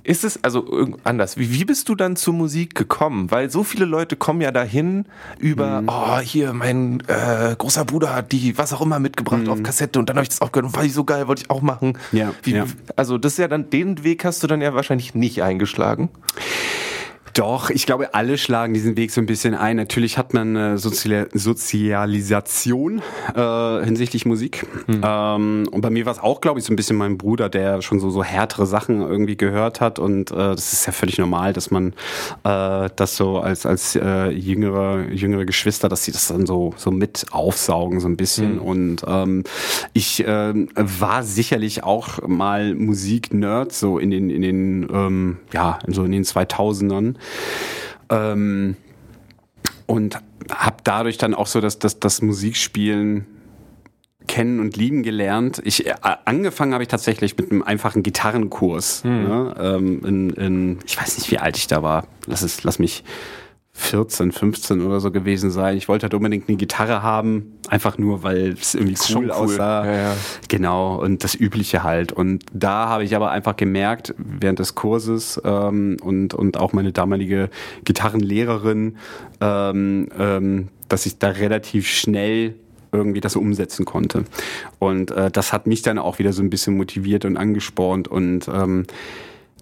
[0.02, 1.36] ist es also anders?
[1.36, 3.30] Wie, wie bist du dann zur Musik gekommen?
[3.30, 5.04] Weil so viele Leute kommen ja dahin
[5.38, 5.88] über, mhm.
[5.88, 9.50] oh, hier, mein äh, großer Bruder hat die, was auch immer, mitgebracht mhm.
[9.50, 11.42] auf Kassette und dann habe ich das auch gehört und war ich so geil, wollte
[11.42, 11.98] ich auch machen.
[12.12, 12.66] Ja, wie, ja.
[12.96, 16.08] Also das ist ja dann, den Weg hast du dann ja wahrscheinlich nicht eingeschlagen.
[17.34, 19.76] Doch, ich glaube, alle schlagen diesen Weg so ein bisschen ein.
[19.76, 23.02] Natürlich hat man eine Sozial Sozialisation
[23.34, 24.66] äh, hinsichtlich Musik.
[24.86, 25.00] Hm.
[25.04, 27.82] Ähm, und bei mir war es auch, glaube ich, so ein bisschen mein Bruder, der
[27.82, 29.98] schon so, so härtere Sachen irgendwie gehört hat.
[29.98, 31.92] Und äh, das ist ja völlig normal, dass man
[32.44, 36.90] äh, das so als, als äh, jüngere, jüngere Geschwister, dass sie das dann so, so
[36.90, 38.54] mit aufsaugen, so ein bisschen.
[38.54, 38.62] Hm.
[38.62, 39.44] Und ähm,
[39.92, 46.04] ich äh, war sicherlich auch mal Musik-Nerd, so in den, in den, ähm, ja, so
[46.04, 47.14] in den 2000ern.
[48.08, 48.76] Ähm,
[49.86, 50.18] und
[50.50, 53.26] habe dadurch dann auch so das, das, das Musikspielen
[54.26, 55.60] kennen und lieben gelernt.
[55.64, 55.94] Ich äh,
[56.24, 59.02] angefangen habe ich tatsächlich mit einem einfachen Gitarrenkurs.
[59.02, 59.24] Hm.
[59.24, 59.54] Ne?
[59.58, 62.06] Ähm, in, in, ich weiß nicht, wie alt ich da war.
[62.26, 63.02] Lass es, lass mich
[63.72, 65.76] 14, 15 oder so gewesen sein.
[65.76, 69.86] Ich wollte halt unbedingt eine Gitarre haben, einfach nur, weil es irgendwie cool, cool, aussah.
[69.86, 70.16] Ja, ja.
[70.48, 72.12] Genau, und das Übliche halt.
[72.12, 76.92] Und da habe ich aber einfach gemerkt, während des Kurses ähm, und, und auch meine
[76.92, 77.48] damalige
[77.84, 78.96] Gitarrenlehrerin,
[79.40, 82.54] ähm, ähm, dass ich da relativ schnell
[82.92, 84.24] irgendwie das umsetzen konnte.
[84.80, 88.48] Und äh, das hat mich dann auch wieder so ein bisschen motiviert und angespornt und
[88.48, 88.86] ähm,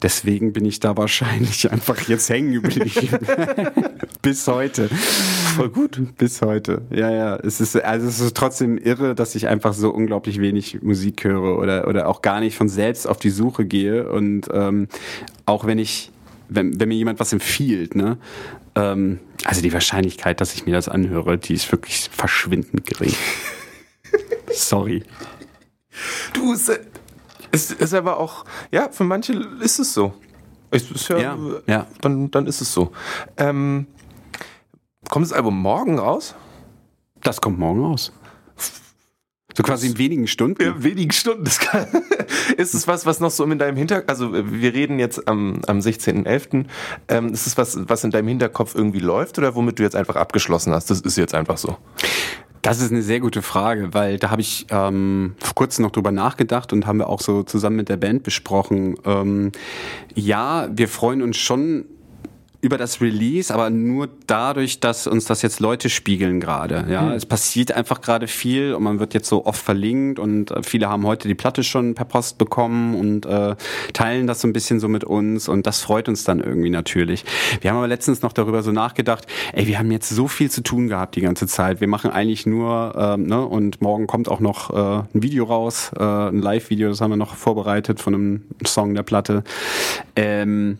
[0.02, 3.18] Deswegen bin ich da wahrscheinlich einfach jetzt hängen geblieben.
[4.22, 4.88] Bis heute.
[5.56, 6.00] Voll gut.
[6.16, 6.82] Bis heute.
[6.90, 7.36] Ja, ja.
[7.36, 11.58] Es ist, also es ist trotzdem irre, dass ich einfach so unglaublich wenig Musik höre
[11.58, 14.10] oder, oder auch gar nicht von selbst auf die Suche gehe.
[14.10, 14.88] Und ähm,
[15.46, 16.10] auch wenn ich,
[16.48, 18.18] wenn, wenn mir jemand was empfiehlt, ne,
[18.74, 23.14] ähm, also die Wahrscheinlichkeit, dass ich mir das anhöre, die ist wirklich verschwindend gering.
[24.52, 25.04] Sorry.
[26.32, 26.54] Du,
[27.52, 30.14] es ist aber auch, ja, für manche ist es so.
[30.70, 31.86] Ist ja, ja, ja.
[32.00, 32.92] Dann, dann ist es so.
[33.36, 33.86] Ähm,
[35.08, 36.34] kommt das Album morgen raus?
[37.22, 38.12] Das kommt morgen raus.
[39.56, 40.62] So quasi in wenigen Stunden?
[40.62, 41.42] Ja, wenigen Stunden.
[41.42, 41.86] Das kann,
[42.56, 45.80] ist es was, was noch so in deinem Hinterkopf, also wir reden jetzt am, am
[45.80, 46.66] 16.11.,
[47.08, 50.14] ähm, ist es was, was in deinem Hinterkopf irgendwie läuft oder womit du jetzt einfach
[50.14, 50.90] abgeschlossen hast?
[50.90, 51.76] Das ist jetzt einfach so.
[52.62, 56.10] Das ist eine sehr gute Frage, weil da habe ich ähm, vor kurzem noch drüber
[56.10, 58.96] nachgedacht und haben wir auch so zusammen mit der Band besprochen.
[59.04, 59.52] Ähm,
[60.14, 61.84] ja, wir freuen uns schon
[62.60, 66.86] über das Release, aber nur dadurch, dass uns das jetzt Leute spiegeln gerade.
[66.90, 67.12] Ja, mhm.
[67.12, 70.88] es passiert einfach gerade viel und man wird jetzt so oft verlinkt und äh, viele
[70.88, 73.54] haben heute die Platte schon per Post bekommen und äh,
[73.92, 77.24] teilen das so ein bisschen so mit uns und das freut uns dann irgendwie natürlich.
[77.60, 80.62] Wir haben aber letztens noch darüber so nachgedacht, ey, wir haben jetzt so viel zu
[80.62, 81.80] tun gehabt die ganze Zeit.
[81.80, 85.92] Wir machen eigentlich nur, ähm, ne, und morgen kommt auch noch äh, ein Video raus,
[85.96, 89.44] äh, ein Live-Video, das haben wir noch vorbereitet von einem Song der Platte.
[90.16, 90.78] Ähm,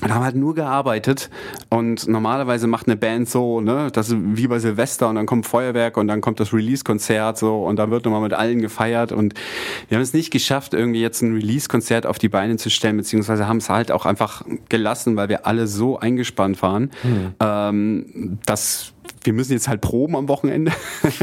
[0.00, 1.30] wir haben halt nur gearbeitet
[1.68, 5.46] und normalerweise macht eine Band so, ne, das ist wie bei Silvester und dann kommt
[5.46, 9.34] Feuerwerk und dann kommt das Release-Konzert so und dann wird nochmal mit allen gefeiert und
[9.88, 13.46] wir haben es nicht geschafft, irgendwie jetzt ein Release-Konzert auf die Beine zu stellen, beziehungsweise
[13.46, 17.34] haben es halt auch einfach gelassen, weil wir alle so eingespannt waren, mhm.
[17.40, 18.92] ähm, dass
[19.24, 20.72] wir müssen jetzt halt proben am Wochenende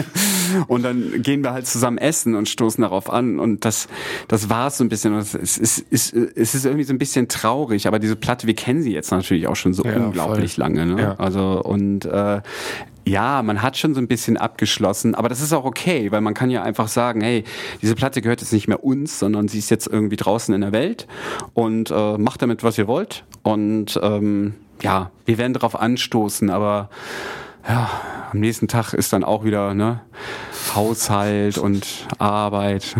[0.68, 3.88] und dann gehen wir halt zusammen essen und stoßen darauf an und das
[4.28, 7.00] das war es so ein bisschen es ist, es ist es ist irgendwie so ein
[7.00, 10.56] bisschen traurig aber diese Platte wir kennen sie jetzt natürlich auch schon so ja, unglaublich
[10.56, 10.64] voll.
[10.64, 11.02] lange ne?
[11.02, 11.16] ja.
[11.16, 12.42] also und äh,
[13.08, 16.34] ja, man hat schon so ein bisschen abgeschlossen, aber das ist auch okay, weil man
[16.34, 17.46] kann ja einfach sagen, hey,
[17.82, 20.74] diese Platte gehört jetzt nicht mehr uns, sondern sie ist jetzt irgendwie draußen in der
[20.74, 21.08] Welt
[21.54, 23.24] und äh, macht damit, was ihr wollt.
[23.44, 26.90] Und ähm, ja, wir werden darauf anstoßen, aber
[27.68, 27.90] ja,
[28.32, 30.02] am nächsten Tag ist dann auch wieder ne,
[30.76, 32.96] Haushalt und Arbeit.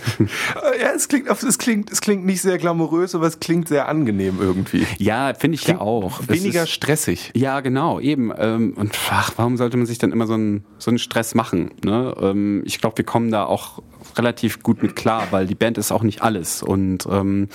[0.80, 4.38] ja, es klingt, es klingt, es klingt nicht sehr glamourös, aber es klingt sehr angenehm
[4.40, 4.86] irgendwie.
[4.98, 6.20] Ja, finde ich klingt ja auch.
[6.28, 7.32] Weniger ist, stressig.
[7.34, 8.32] Ja, genau, eben.
[8.36, 11.70] Ähm, und ach, warum sollte man sich dann immer so einen, so einen Stress machen?
[11.84, 12.14] Ne?
[12.20, 13.82] Ähm, ich glaube, wir kommen da auch
[14.16, 16.62] relativ gut mit klar, weil die Band ist auch nicht alles.
[16.62, 17.48] Und ähm,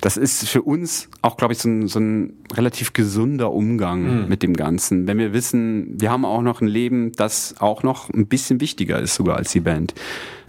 [0.00, 4.28] das ist für uns auch, glaube ich, so ein, so ein relativ gesunder Umgang mhm.
[4.28, 5.06] mit dem Ganzen.
[5.06, 8.98] Wenn wir wissen, wir haben auch noch ein Leben, das auch noch ein bisschen wichtiger
[9.00, 9.94] ist sogar als die Band.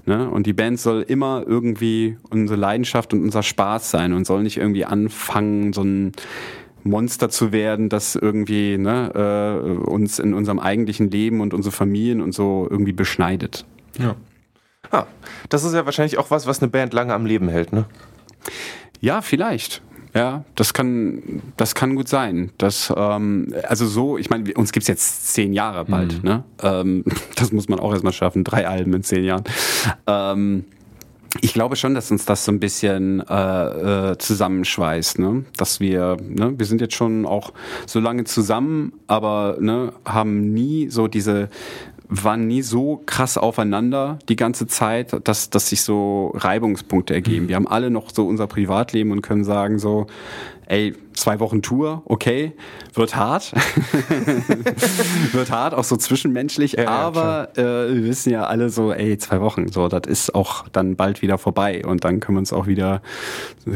[0.06, 0.30] Ne?
[0.30, 4.58] Und die Band soll immer irgendwie unsere Leidenschaft und unser Spaß sein und soll nicht
[4.58, 6.12] irgendwie anfangen, so ein
[6.84, 12.22] Monster zu werden, das irgendwie ne, äh, uns in unserem eigentlichen Leben und unsere Familien
[12.22, 13.66] und so irgendwie beschneidet.
[14.00, 14.16] Ja.
[14.92, 15.06] Ah,
[15.50, 17.86] das ist ja wahrscheinlich auch was, was eine Band lange am Leben hält, ne?
[19.00, 19.82] Ja, vielleicht.
[20.14, 22.52] Ja, das kann, das kann gut sein.
[22.58, 26.30] Das, ähm, also so, ich meine, uns gibt's jetzt zehn Jahre bald, mhm.
[26.30, 26.44] ne?
[26.62, 29.44] Ähm, das muss man auch erstmal schaffen, drei Alben in zehn Jahren.
[30.08, 30.66] Ähm,
[31.40, 35.46] ich glaube schon, dass uns das so ein bisschen äh, äh, zusammenschweißt, ne?
[35.56, 37.54] Dass wir, ne, wir sind jetzt schon auch
[37.86, 41.50] so lange zusammen, aber ne, haben nie so diese
[42.14, 47.46] waren nie so krass aufeinander die ganze Zeit, dass, dass sich so Reibungspunkte ergeben.
[47.46, 47.50] Mhm.
[47.50, 50.08] Wir haben alle noch so unser Privatleben und können sagen so,
[50.72, 52.54] ey, zwei Wochen Tour, okay,
[52.94, 53.52] wird hart.
[55.34, 59.18] wird hart, auch so zwischenmenschlich, ja, aber ja, äh, wir wissen ja alle so, ey,
[59.18, 62.54] zwei Wochen, so, das ist auch dann bald wieder vorbei und dann können wir uns
[62.54, 63.02] auch wieder,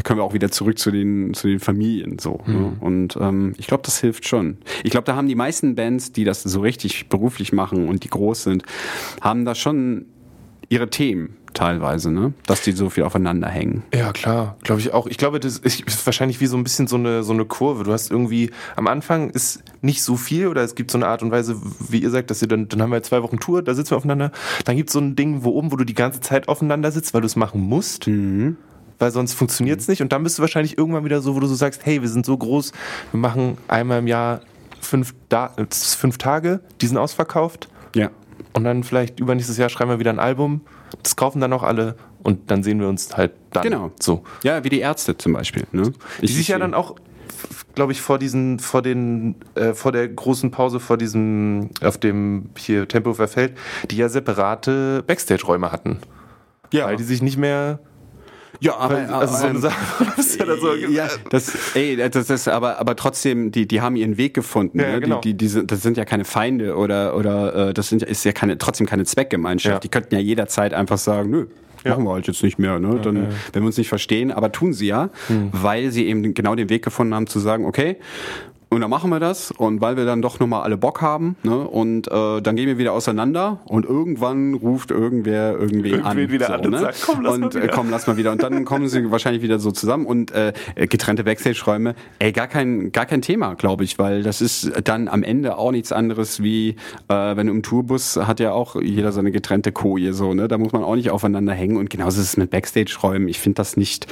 [0.06, 2.40] können wir auch wieder zurück zu den, zu den Familien, so.
[2.46, 2.54] Ne?
[2.54, 2.62] Mhm.
[2.62, 2.78] Ne?
[2.80, 4.58] Und ähm, ich glaube, das hilft schon.
[4.84, 8.10] Ich glaube, da haben die meisten Bands, die das so richtig beruflich machen und die
[8.10, 8.64] groß sind,
[9.20, 10.06] haben da schon
[10.70, 12.34] ihre Themen teilweise, ne?
[12.46, 13.84] Dass die so viel aufeinander hängen.
[13.94, 15.08] Ja, klar, glaube ich auch.
[15.08, 17.84] Ich glaube, das ist wahrscheinlich wie so ein bisschen so eine, so eine Kurve.
[17.84, 21.24] Du hast irgendwie, am Anfang ist nicht so viel oder es gibt so eine Art
[21.24, 23.74] und Weise, wie ihr sagt, dass ihr dann, dann haben wir zwei Wochen Tour, da
[23.74, 24.32] sitzen wir aufeinander.
[24.66, 27.14] Dann gibt es so ein Ding, wo oben, wo du die ganze Zeit aufeinander sitzt,
[27.14, 28.08] weil du es machen musst.
[28.08, 28.58] Mhm.
[29.00, 29.94] Weil sonst funktioniert es mhm.
[29.94, 30.02] nicht.
[30.02, 32.26] Und dann bist du wahrscheinlich irgendwann wieder so, wo du so sagst, hey, wir sind
[32.26, 32.72] so groß,
[33.12, 34.42] wir machen einmal im Jahr
[34.82, 37.68] fünf, da fünf Tage, die sind ausverkauft.
[37.96, 38.12] Ja.
[38.56, 40.62] Und dann vielleicht übernächstes Jahr schreiben wir wieder ein Album
[41.04, 43.64] das kaufen dann auch alle und dann sehen wir uns halt dann.
[43.64, 43.92] Genau.
[44.00, 44.24] So.
[44.44, 45.66] Ja, wie die Ärzte zum Beispiel.
[45.72, 45.94] Ne?
[46.22, 46.96] Die sich ja dann auch,
[47.76, 52.50] glaube ich, vor diesen, vor den, äh, vor der großen Pause, vor diesem, auf dem
[52.58, 53.58] hier Tempo verfällt,
[53.92, 56.00] die ja separate Backstage-Räume hatten.
[56.74, 56.86] Ja.
[56.86, 57.80] Weil die sich nicht mehr
[58.60, 62.48] ja, aber also so eine ähm, Sache, das ja, so, ja, das, ey, das ist
[62.48, 64.80] aber aber trotzdem, die die haben ihren Weg gefunden.
[64.80, 65.02] Ja, ne?
[65.02, 65.22] genau.
[65.22, 68.32] die, die, die, das sind ja keine Feinde oder oder äh, das sind ist ja
[68.32, 69.76] keine trotzdem keine Zweckgemeinschaft.
[69.76, 69.80] Ja.
[69.80, 71.46] Die könnten ja jederzeit einfach sagen, nö,
[71.84, 71.92] ja.
[71.92, 73.00] machen wir halt jetzt nicht mehr, ne?
[73.02, 75.50] Dann, wenn wir uns nicht verstehen, aber tun sie ja, hm.
[75.52, 77.98] weil sie eben genau den Weg gefunden haben zu sagen, okay,
[78.76, 81.58] und dann machen wir das und weil wir dann doch nochmal alle Bock haben, ne,
[81.58, 86.18] und äh, dann gehen wir wieder auseinander und irgendwann ruft irgendwer irgendwie an.
[86.18, 86.80] wieder so, an und ne?
[86.80, 87.64] sagt, komm, lass und, mal wieder.
[87.64, 88.32] Äh, komm, lass mal wieder.
[88.32, 92.92] Und dann kommen sie wahrscheinlich wieder so zusammen und äh, getrennte Backstage-Räume, ey, gar kein,
[92.92, 96.76] gar kein Thema, glaube ich, weil das ist dann am Ende auch nichts anderes wie,
[97.08, 100.48] äh, wenn du im Tourbus hat ja auch jeder seine getrennte Koje, so, ne?
[100.48, 103.30] Da muss man auch nicht aufeinander hängen und genauso ist es mit Backstage-Räumen.
[103.30, 104.08] Ich finde das nicht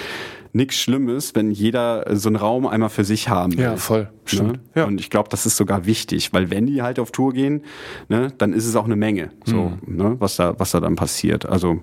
[0.54, 3.64] nichts Schlimmes, wenn jeder so einen Raum einmal für sich haben will.
[3.64, 4.10] Ja, voll.
[4.32, 4.60] Ne?
[4.76, 4.86] Ja.
[4.86, 7.64] Und ich glaube, das ist sogar wichtig, weil wenn die halt auf Tour gehen,
[8.08, 9.96] ne, dann ist es auch eine Menge, so, mhm.
[9.98, 11.46] ne, was da, was da dann passiert.
[11.48, 11.82] Also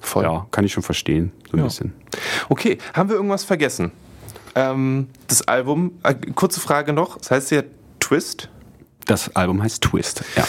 [0.00, 0.24] voll.
[0.24, 1.64] Ja, kann ich schon verstehen, so ein ja.
[1.64, 1.94] bisschen.
[2.48, 3.90] Okay, haben wir irgendwas vergessen?
[4.54, 7.62] Ähm, das Album, äh, kurze Frage noch, das heißt ja
[8.00, 8.50] Twist?
[9.06, 10.44] Das Album heißt Twist, ja.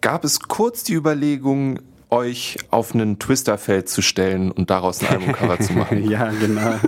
[0.00, 1.80] Gab es kurz die Überlegung,
[2.10, 6.08] euch auf einen Twisterfeld zu stellen und daraus ein Albumcover zu machen.
[6.08, 6.78] ja, genau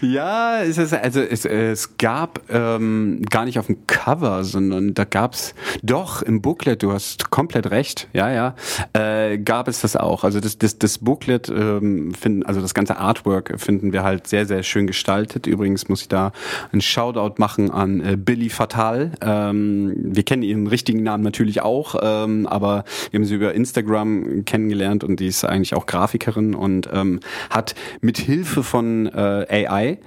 [0.00, 5.04] ja, es ist, also es, es gab ähm, gar nicht auf dem Cover, sondern da
[5.04, 8.54] gab's doch im Booklet, du hast komplett recht, ja, ja,
[8.92, 10.24] äh, gab es das auch.
[10.24, 14.46] Also das, das, das Booklet ähm, finden, also das ganze Artwork finden wir halt sehr,
[14.46, 15.46] sehr schön gestaltet.
[15.46, 16.32] Übrigens muss ich da
[16.72, 19.12] einen Shoutout machen an äh, Billy Fatal.
[19.20, 24.44] Ähm, wir kennen ihren richtigen Namen natürlich auch, ähm, aber wir haben sie über Instagram
[24.44, 27.20] kennengelernt und die ist eigentlich auch Grafikerin und ähm,
[27.50, 29.98] hat mit Hilfe von äh, äh, AI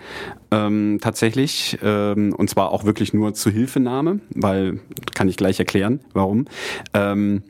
[0.51, 4.79] ähm, tatsächlich ähm, und zwar auch wirklich nur zur Hilfenahme, weil
[5.13, 6.45] kann ich gleich erklären, warum.
[6.93, 7.43] Ähm,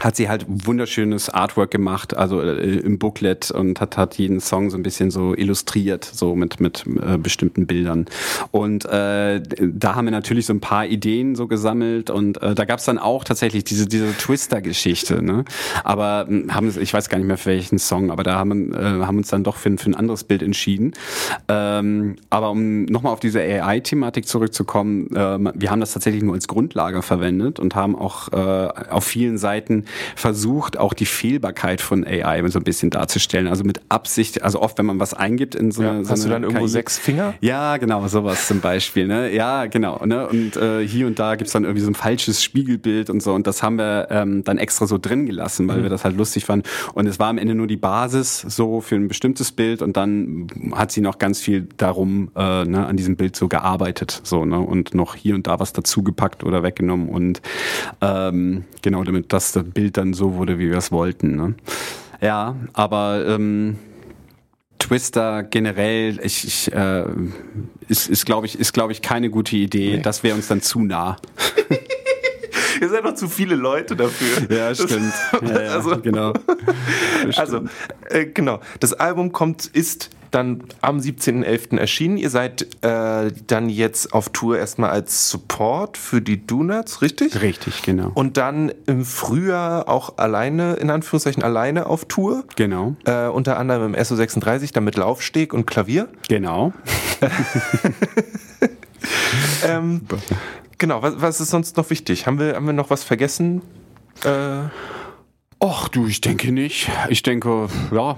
[0.00, 4.70] hat sie halt wunderschönes Artwork gemacht, also äh, im Booklet und hat, hat jeden Song
[4.70, 8.06] so ein bisschen so illustriert, so mit, mit äh, bestimmten Bildern.
[8.52, 12.64] Und äh, da haben wir natürlich so ein paar Ideen so gesammelt und äh, da
[12.64, 15.20] gab es dann auch tatsächlich diese, diese Twister-Geschichte.
[15.20, 15.44] Ne?
[15.82, 19.04] Aber hm, haben ich weiß gar nicht mehr für welchen Song, aber da haben, äh,
[19.04, 20.92] haben uns dann doch für, für ein anderes Bild entschieden.
[21.48, 26.46] Ähm, aber um nochmal auf diese AI-Thematik zurückzukommen, äh, wir haben das tatsächlich nur als
[26.46, 32.46] Grundlage verwendet und haben auch äh, auf vielen Seiten versucht, auch die Fehlbarkeit von AI
[32.48, 33.46] so ein bisschen darzustellen.
[33.46, 36.02] Also mit Absicht, also oft, wenn man was eingibt in so eine.
[36.02, 37.34] Ja, hast so du dann irgendwo KI, sechs Finger?
[37.40, 39.06] Ja, genau, sowas zum Beispiel.
[39.06, 39.34] Ne?
[39.34, 40.04] Ja, genau.
[40.04, 40.28] Ne?
[40.28, 43.34] Und äh, hier und da gibt's dann irgendwie so ein falsches Spiegelbild und so.
[43.34, 45.82] Und das haben wir ähm, dann extra so drin gelassen, weil mhm.
[45.84, 46.68] wir das halt lustig fanden.
[46.94, 50.46] Und es war am Ende nur die Basis so für ein bestimmtes Bild und dann
[50.72, 54.58] hat sie noch ganz viel darum äh, ne, an diesem Bild so gearbeitet so ne
[54.58, 57.40] und noch hier und da was dazugepackt oder weggenommen und
[58.00, 61.36] ähm, genau damit das Bild dann so wurde, wie wir es wollten.
[61.36, 61.54] Ne?
[62.20, 63.78] Ja, aber ähm,
[64.78, 67.04] Twister generell, ich, ich äh,
[67.88, 69.96] ist, ist glaube ich, ist glaube ich keine gute Idee.
[69.96, 70.02] Nee.
[70.02, 71.16] Das wäre uns dann zu nah.
[72.80, 74.56] Ihr seid doch zu viele Leute dafür.
[74.56, 75.12] Ja, stimmt.
[75.42, 76.32] Ja, ja, also, genau.
[77.36, 77.64] Also,
[78.08, 78.60] äh, genau.
[78.80, 81.78] Das Album kommt, ist dann am 17.11.
[81.78, 82.16] erschienen.
[82.16, 87.40] Ihr seid äh, dann jetzt auf Tour erstmal als Support für die Donuts, richtig?
[87.40, 88.10] Richtig, genau.
[88.14, 92.44] Und dann im Frühjahr auch alleine, in Anführungszeichen alleine auf Tour.
[92.56, 92.96] Genau.
[93.04, 96.08] Äh, unter anderem im SO36, dann mit Laufsteg und Klavier.
[96.28, 96.72] Genau.
[99.66, 100.02] ähm,
[100.78, 102.26] genau, was, was, ist sonst noch wichtig?
[102.26, 103.62] Haben wir, haben wir noch was vergessen?
[104.24, 104.68] Äh,
[105.60, 106.88] Och, du, ich denke nicht.
[107.08, 108.16] Ich denke, ja,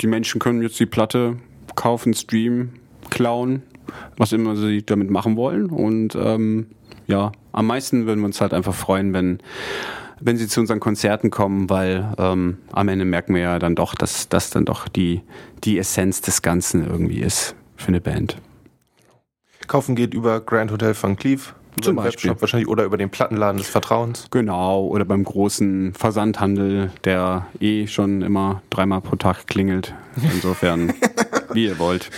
[0.00, 1.36] die Menschen können jetzt die Platte
[1.74, 2.78] kaufen, streamen,
[3.10, 3.62] klauen,
[4.16, 5.66] was immer sie damit machen wollen.
[5.66, 6.66] Und ähm,
[7.06, 9.38] ja, am meisten würden wir uns halt einfach freuen, wenn
[10.20, 13.94] wenn sie zu unseren Konzerten kommen, weil ähm, am Ende merken wir ja dann doch,
[13.94, 15.22] dass das dann doch die,
[15.64, 18.36] die Essenz des Ganzen irgendwie ist für eine Band.
[19.66, 21.54] Kaufen geht über Grand Hotel Van Cleef.
[21.82, 22.30] Zum Beispiel.
[22.30, 24.26] Webshop wahrscheinlich oder über den Plattenladen des Vertrauens.
[24.30, 29.94] Genau, oder beim großen Versandhandel, der eh schon immer dreimal pro Tag klingelt.
[30.16, 30.92] Insofern,
[31.52, 32.10] wie ihr wollt.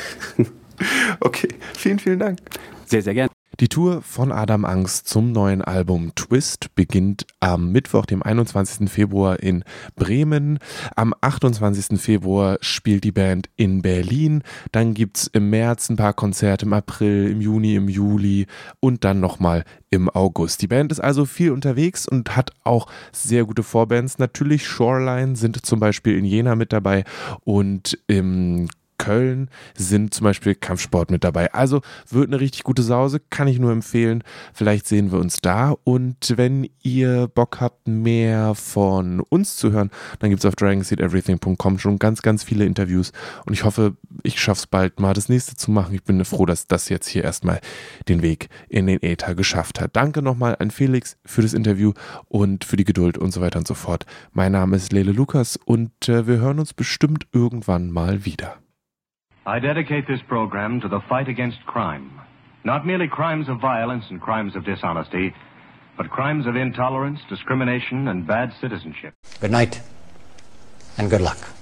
[1.21, 2.39] Okay, vielen, vielen Dank.
[2.87, 3.31] Sehr, sehr gerne.
[3.61, 8.89] Die Tour von Adam Angst zum neuen Album Twist beginnt am Mittwoch, dem 21.
[8.89, 9.65] Februar in
[9.97, 10.59] Bremen.
[10.97, 12.01] Am 28.
[12.01, 14.43] Februar spielt die Band in Berlin.
[14.73, 18.47] Dann gibt es im März ein paar Konzerte, im April, im Juni, im Juli
[18.81, 20.63] und dann nochmal im August.
[20.63, 24.19] Die Band ist also viel unterwegs und hat auch sehr gute Vorbands.
[24.19, 27.05] Natürlich Shoreline sind zum Beispiel in Jena mit dabei
[27.45, 28.69] und im
[29.01, 31.53] Köln sind zum Beispiel Kampfsport mit dabei.
[31.55, 31.81] Also
[32.11, 34.23] wird eine richtig gute Sause, kann ich nur empfehlen.
[34.53, 35.75] Vielleicht sehen wir uns da.
[35.85, 41.79] Und wenn ihr Bock habt, mehr von uns zu hören, dann gibt es auf dragonseedeverything.com
[41.79, 43.13] schon ganz, ganz viele Interviews.
[43.47, 45.95] Und ich hoffe, ich schaffe es bald mal das nächste zu machen.
[45.95, 47.61] Ich bin froh, dass das jetzt hier erstmal
[48.07, 49.97] den Weg in den Äther geschafft hat.
[49.97, 51.95] Danke nochmal an Felix für das Interview
[52.29, 54.05] und für die Geduld und so weiter und so fort.
[54.33, 58.59] Mein Name ist Lele Lukas und äh, wir hören uns bestimmt irgendwann mal wieder.
[59.51, 62.21] I dedicate this program to the fight against crime.
[62.63, 65.35] Not merely crimes of violence and crimes of dishonesty,
[65.97, 69.13] but crimes of intolerance, discrimination, and bad citizenship.
[69.41, 69.81] Good night,
[70.97, 71.60] and good luck.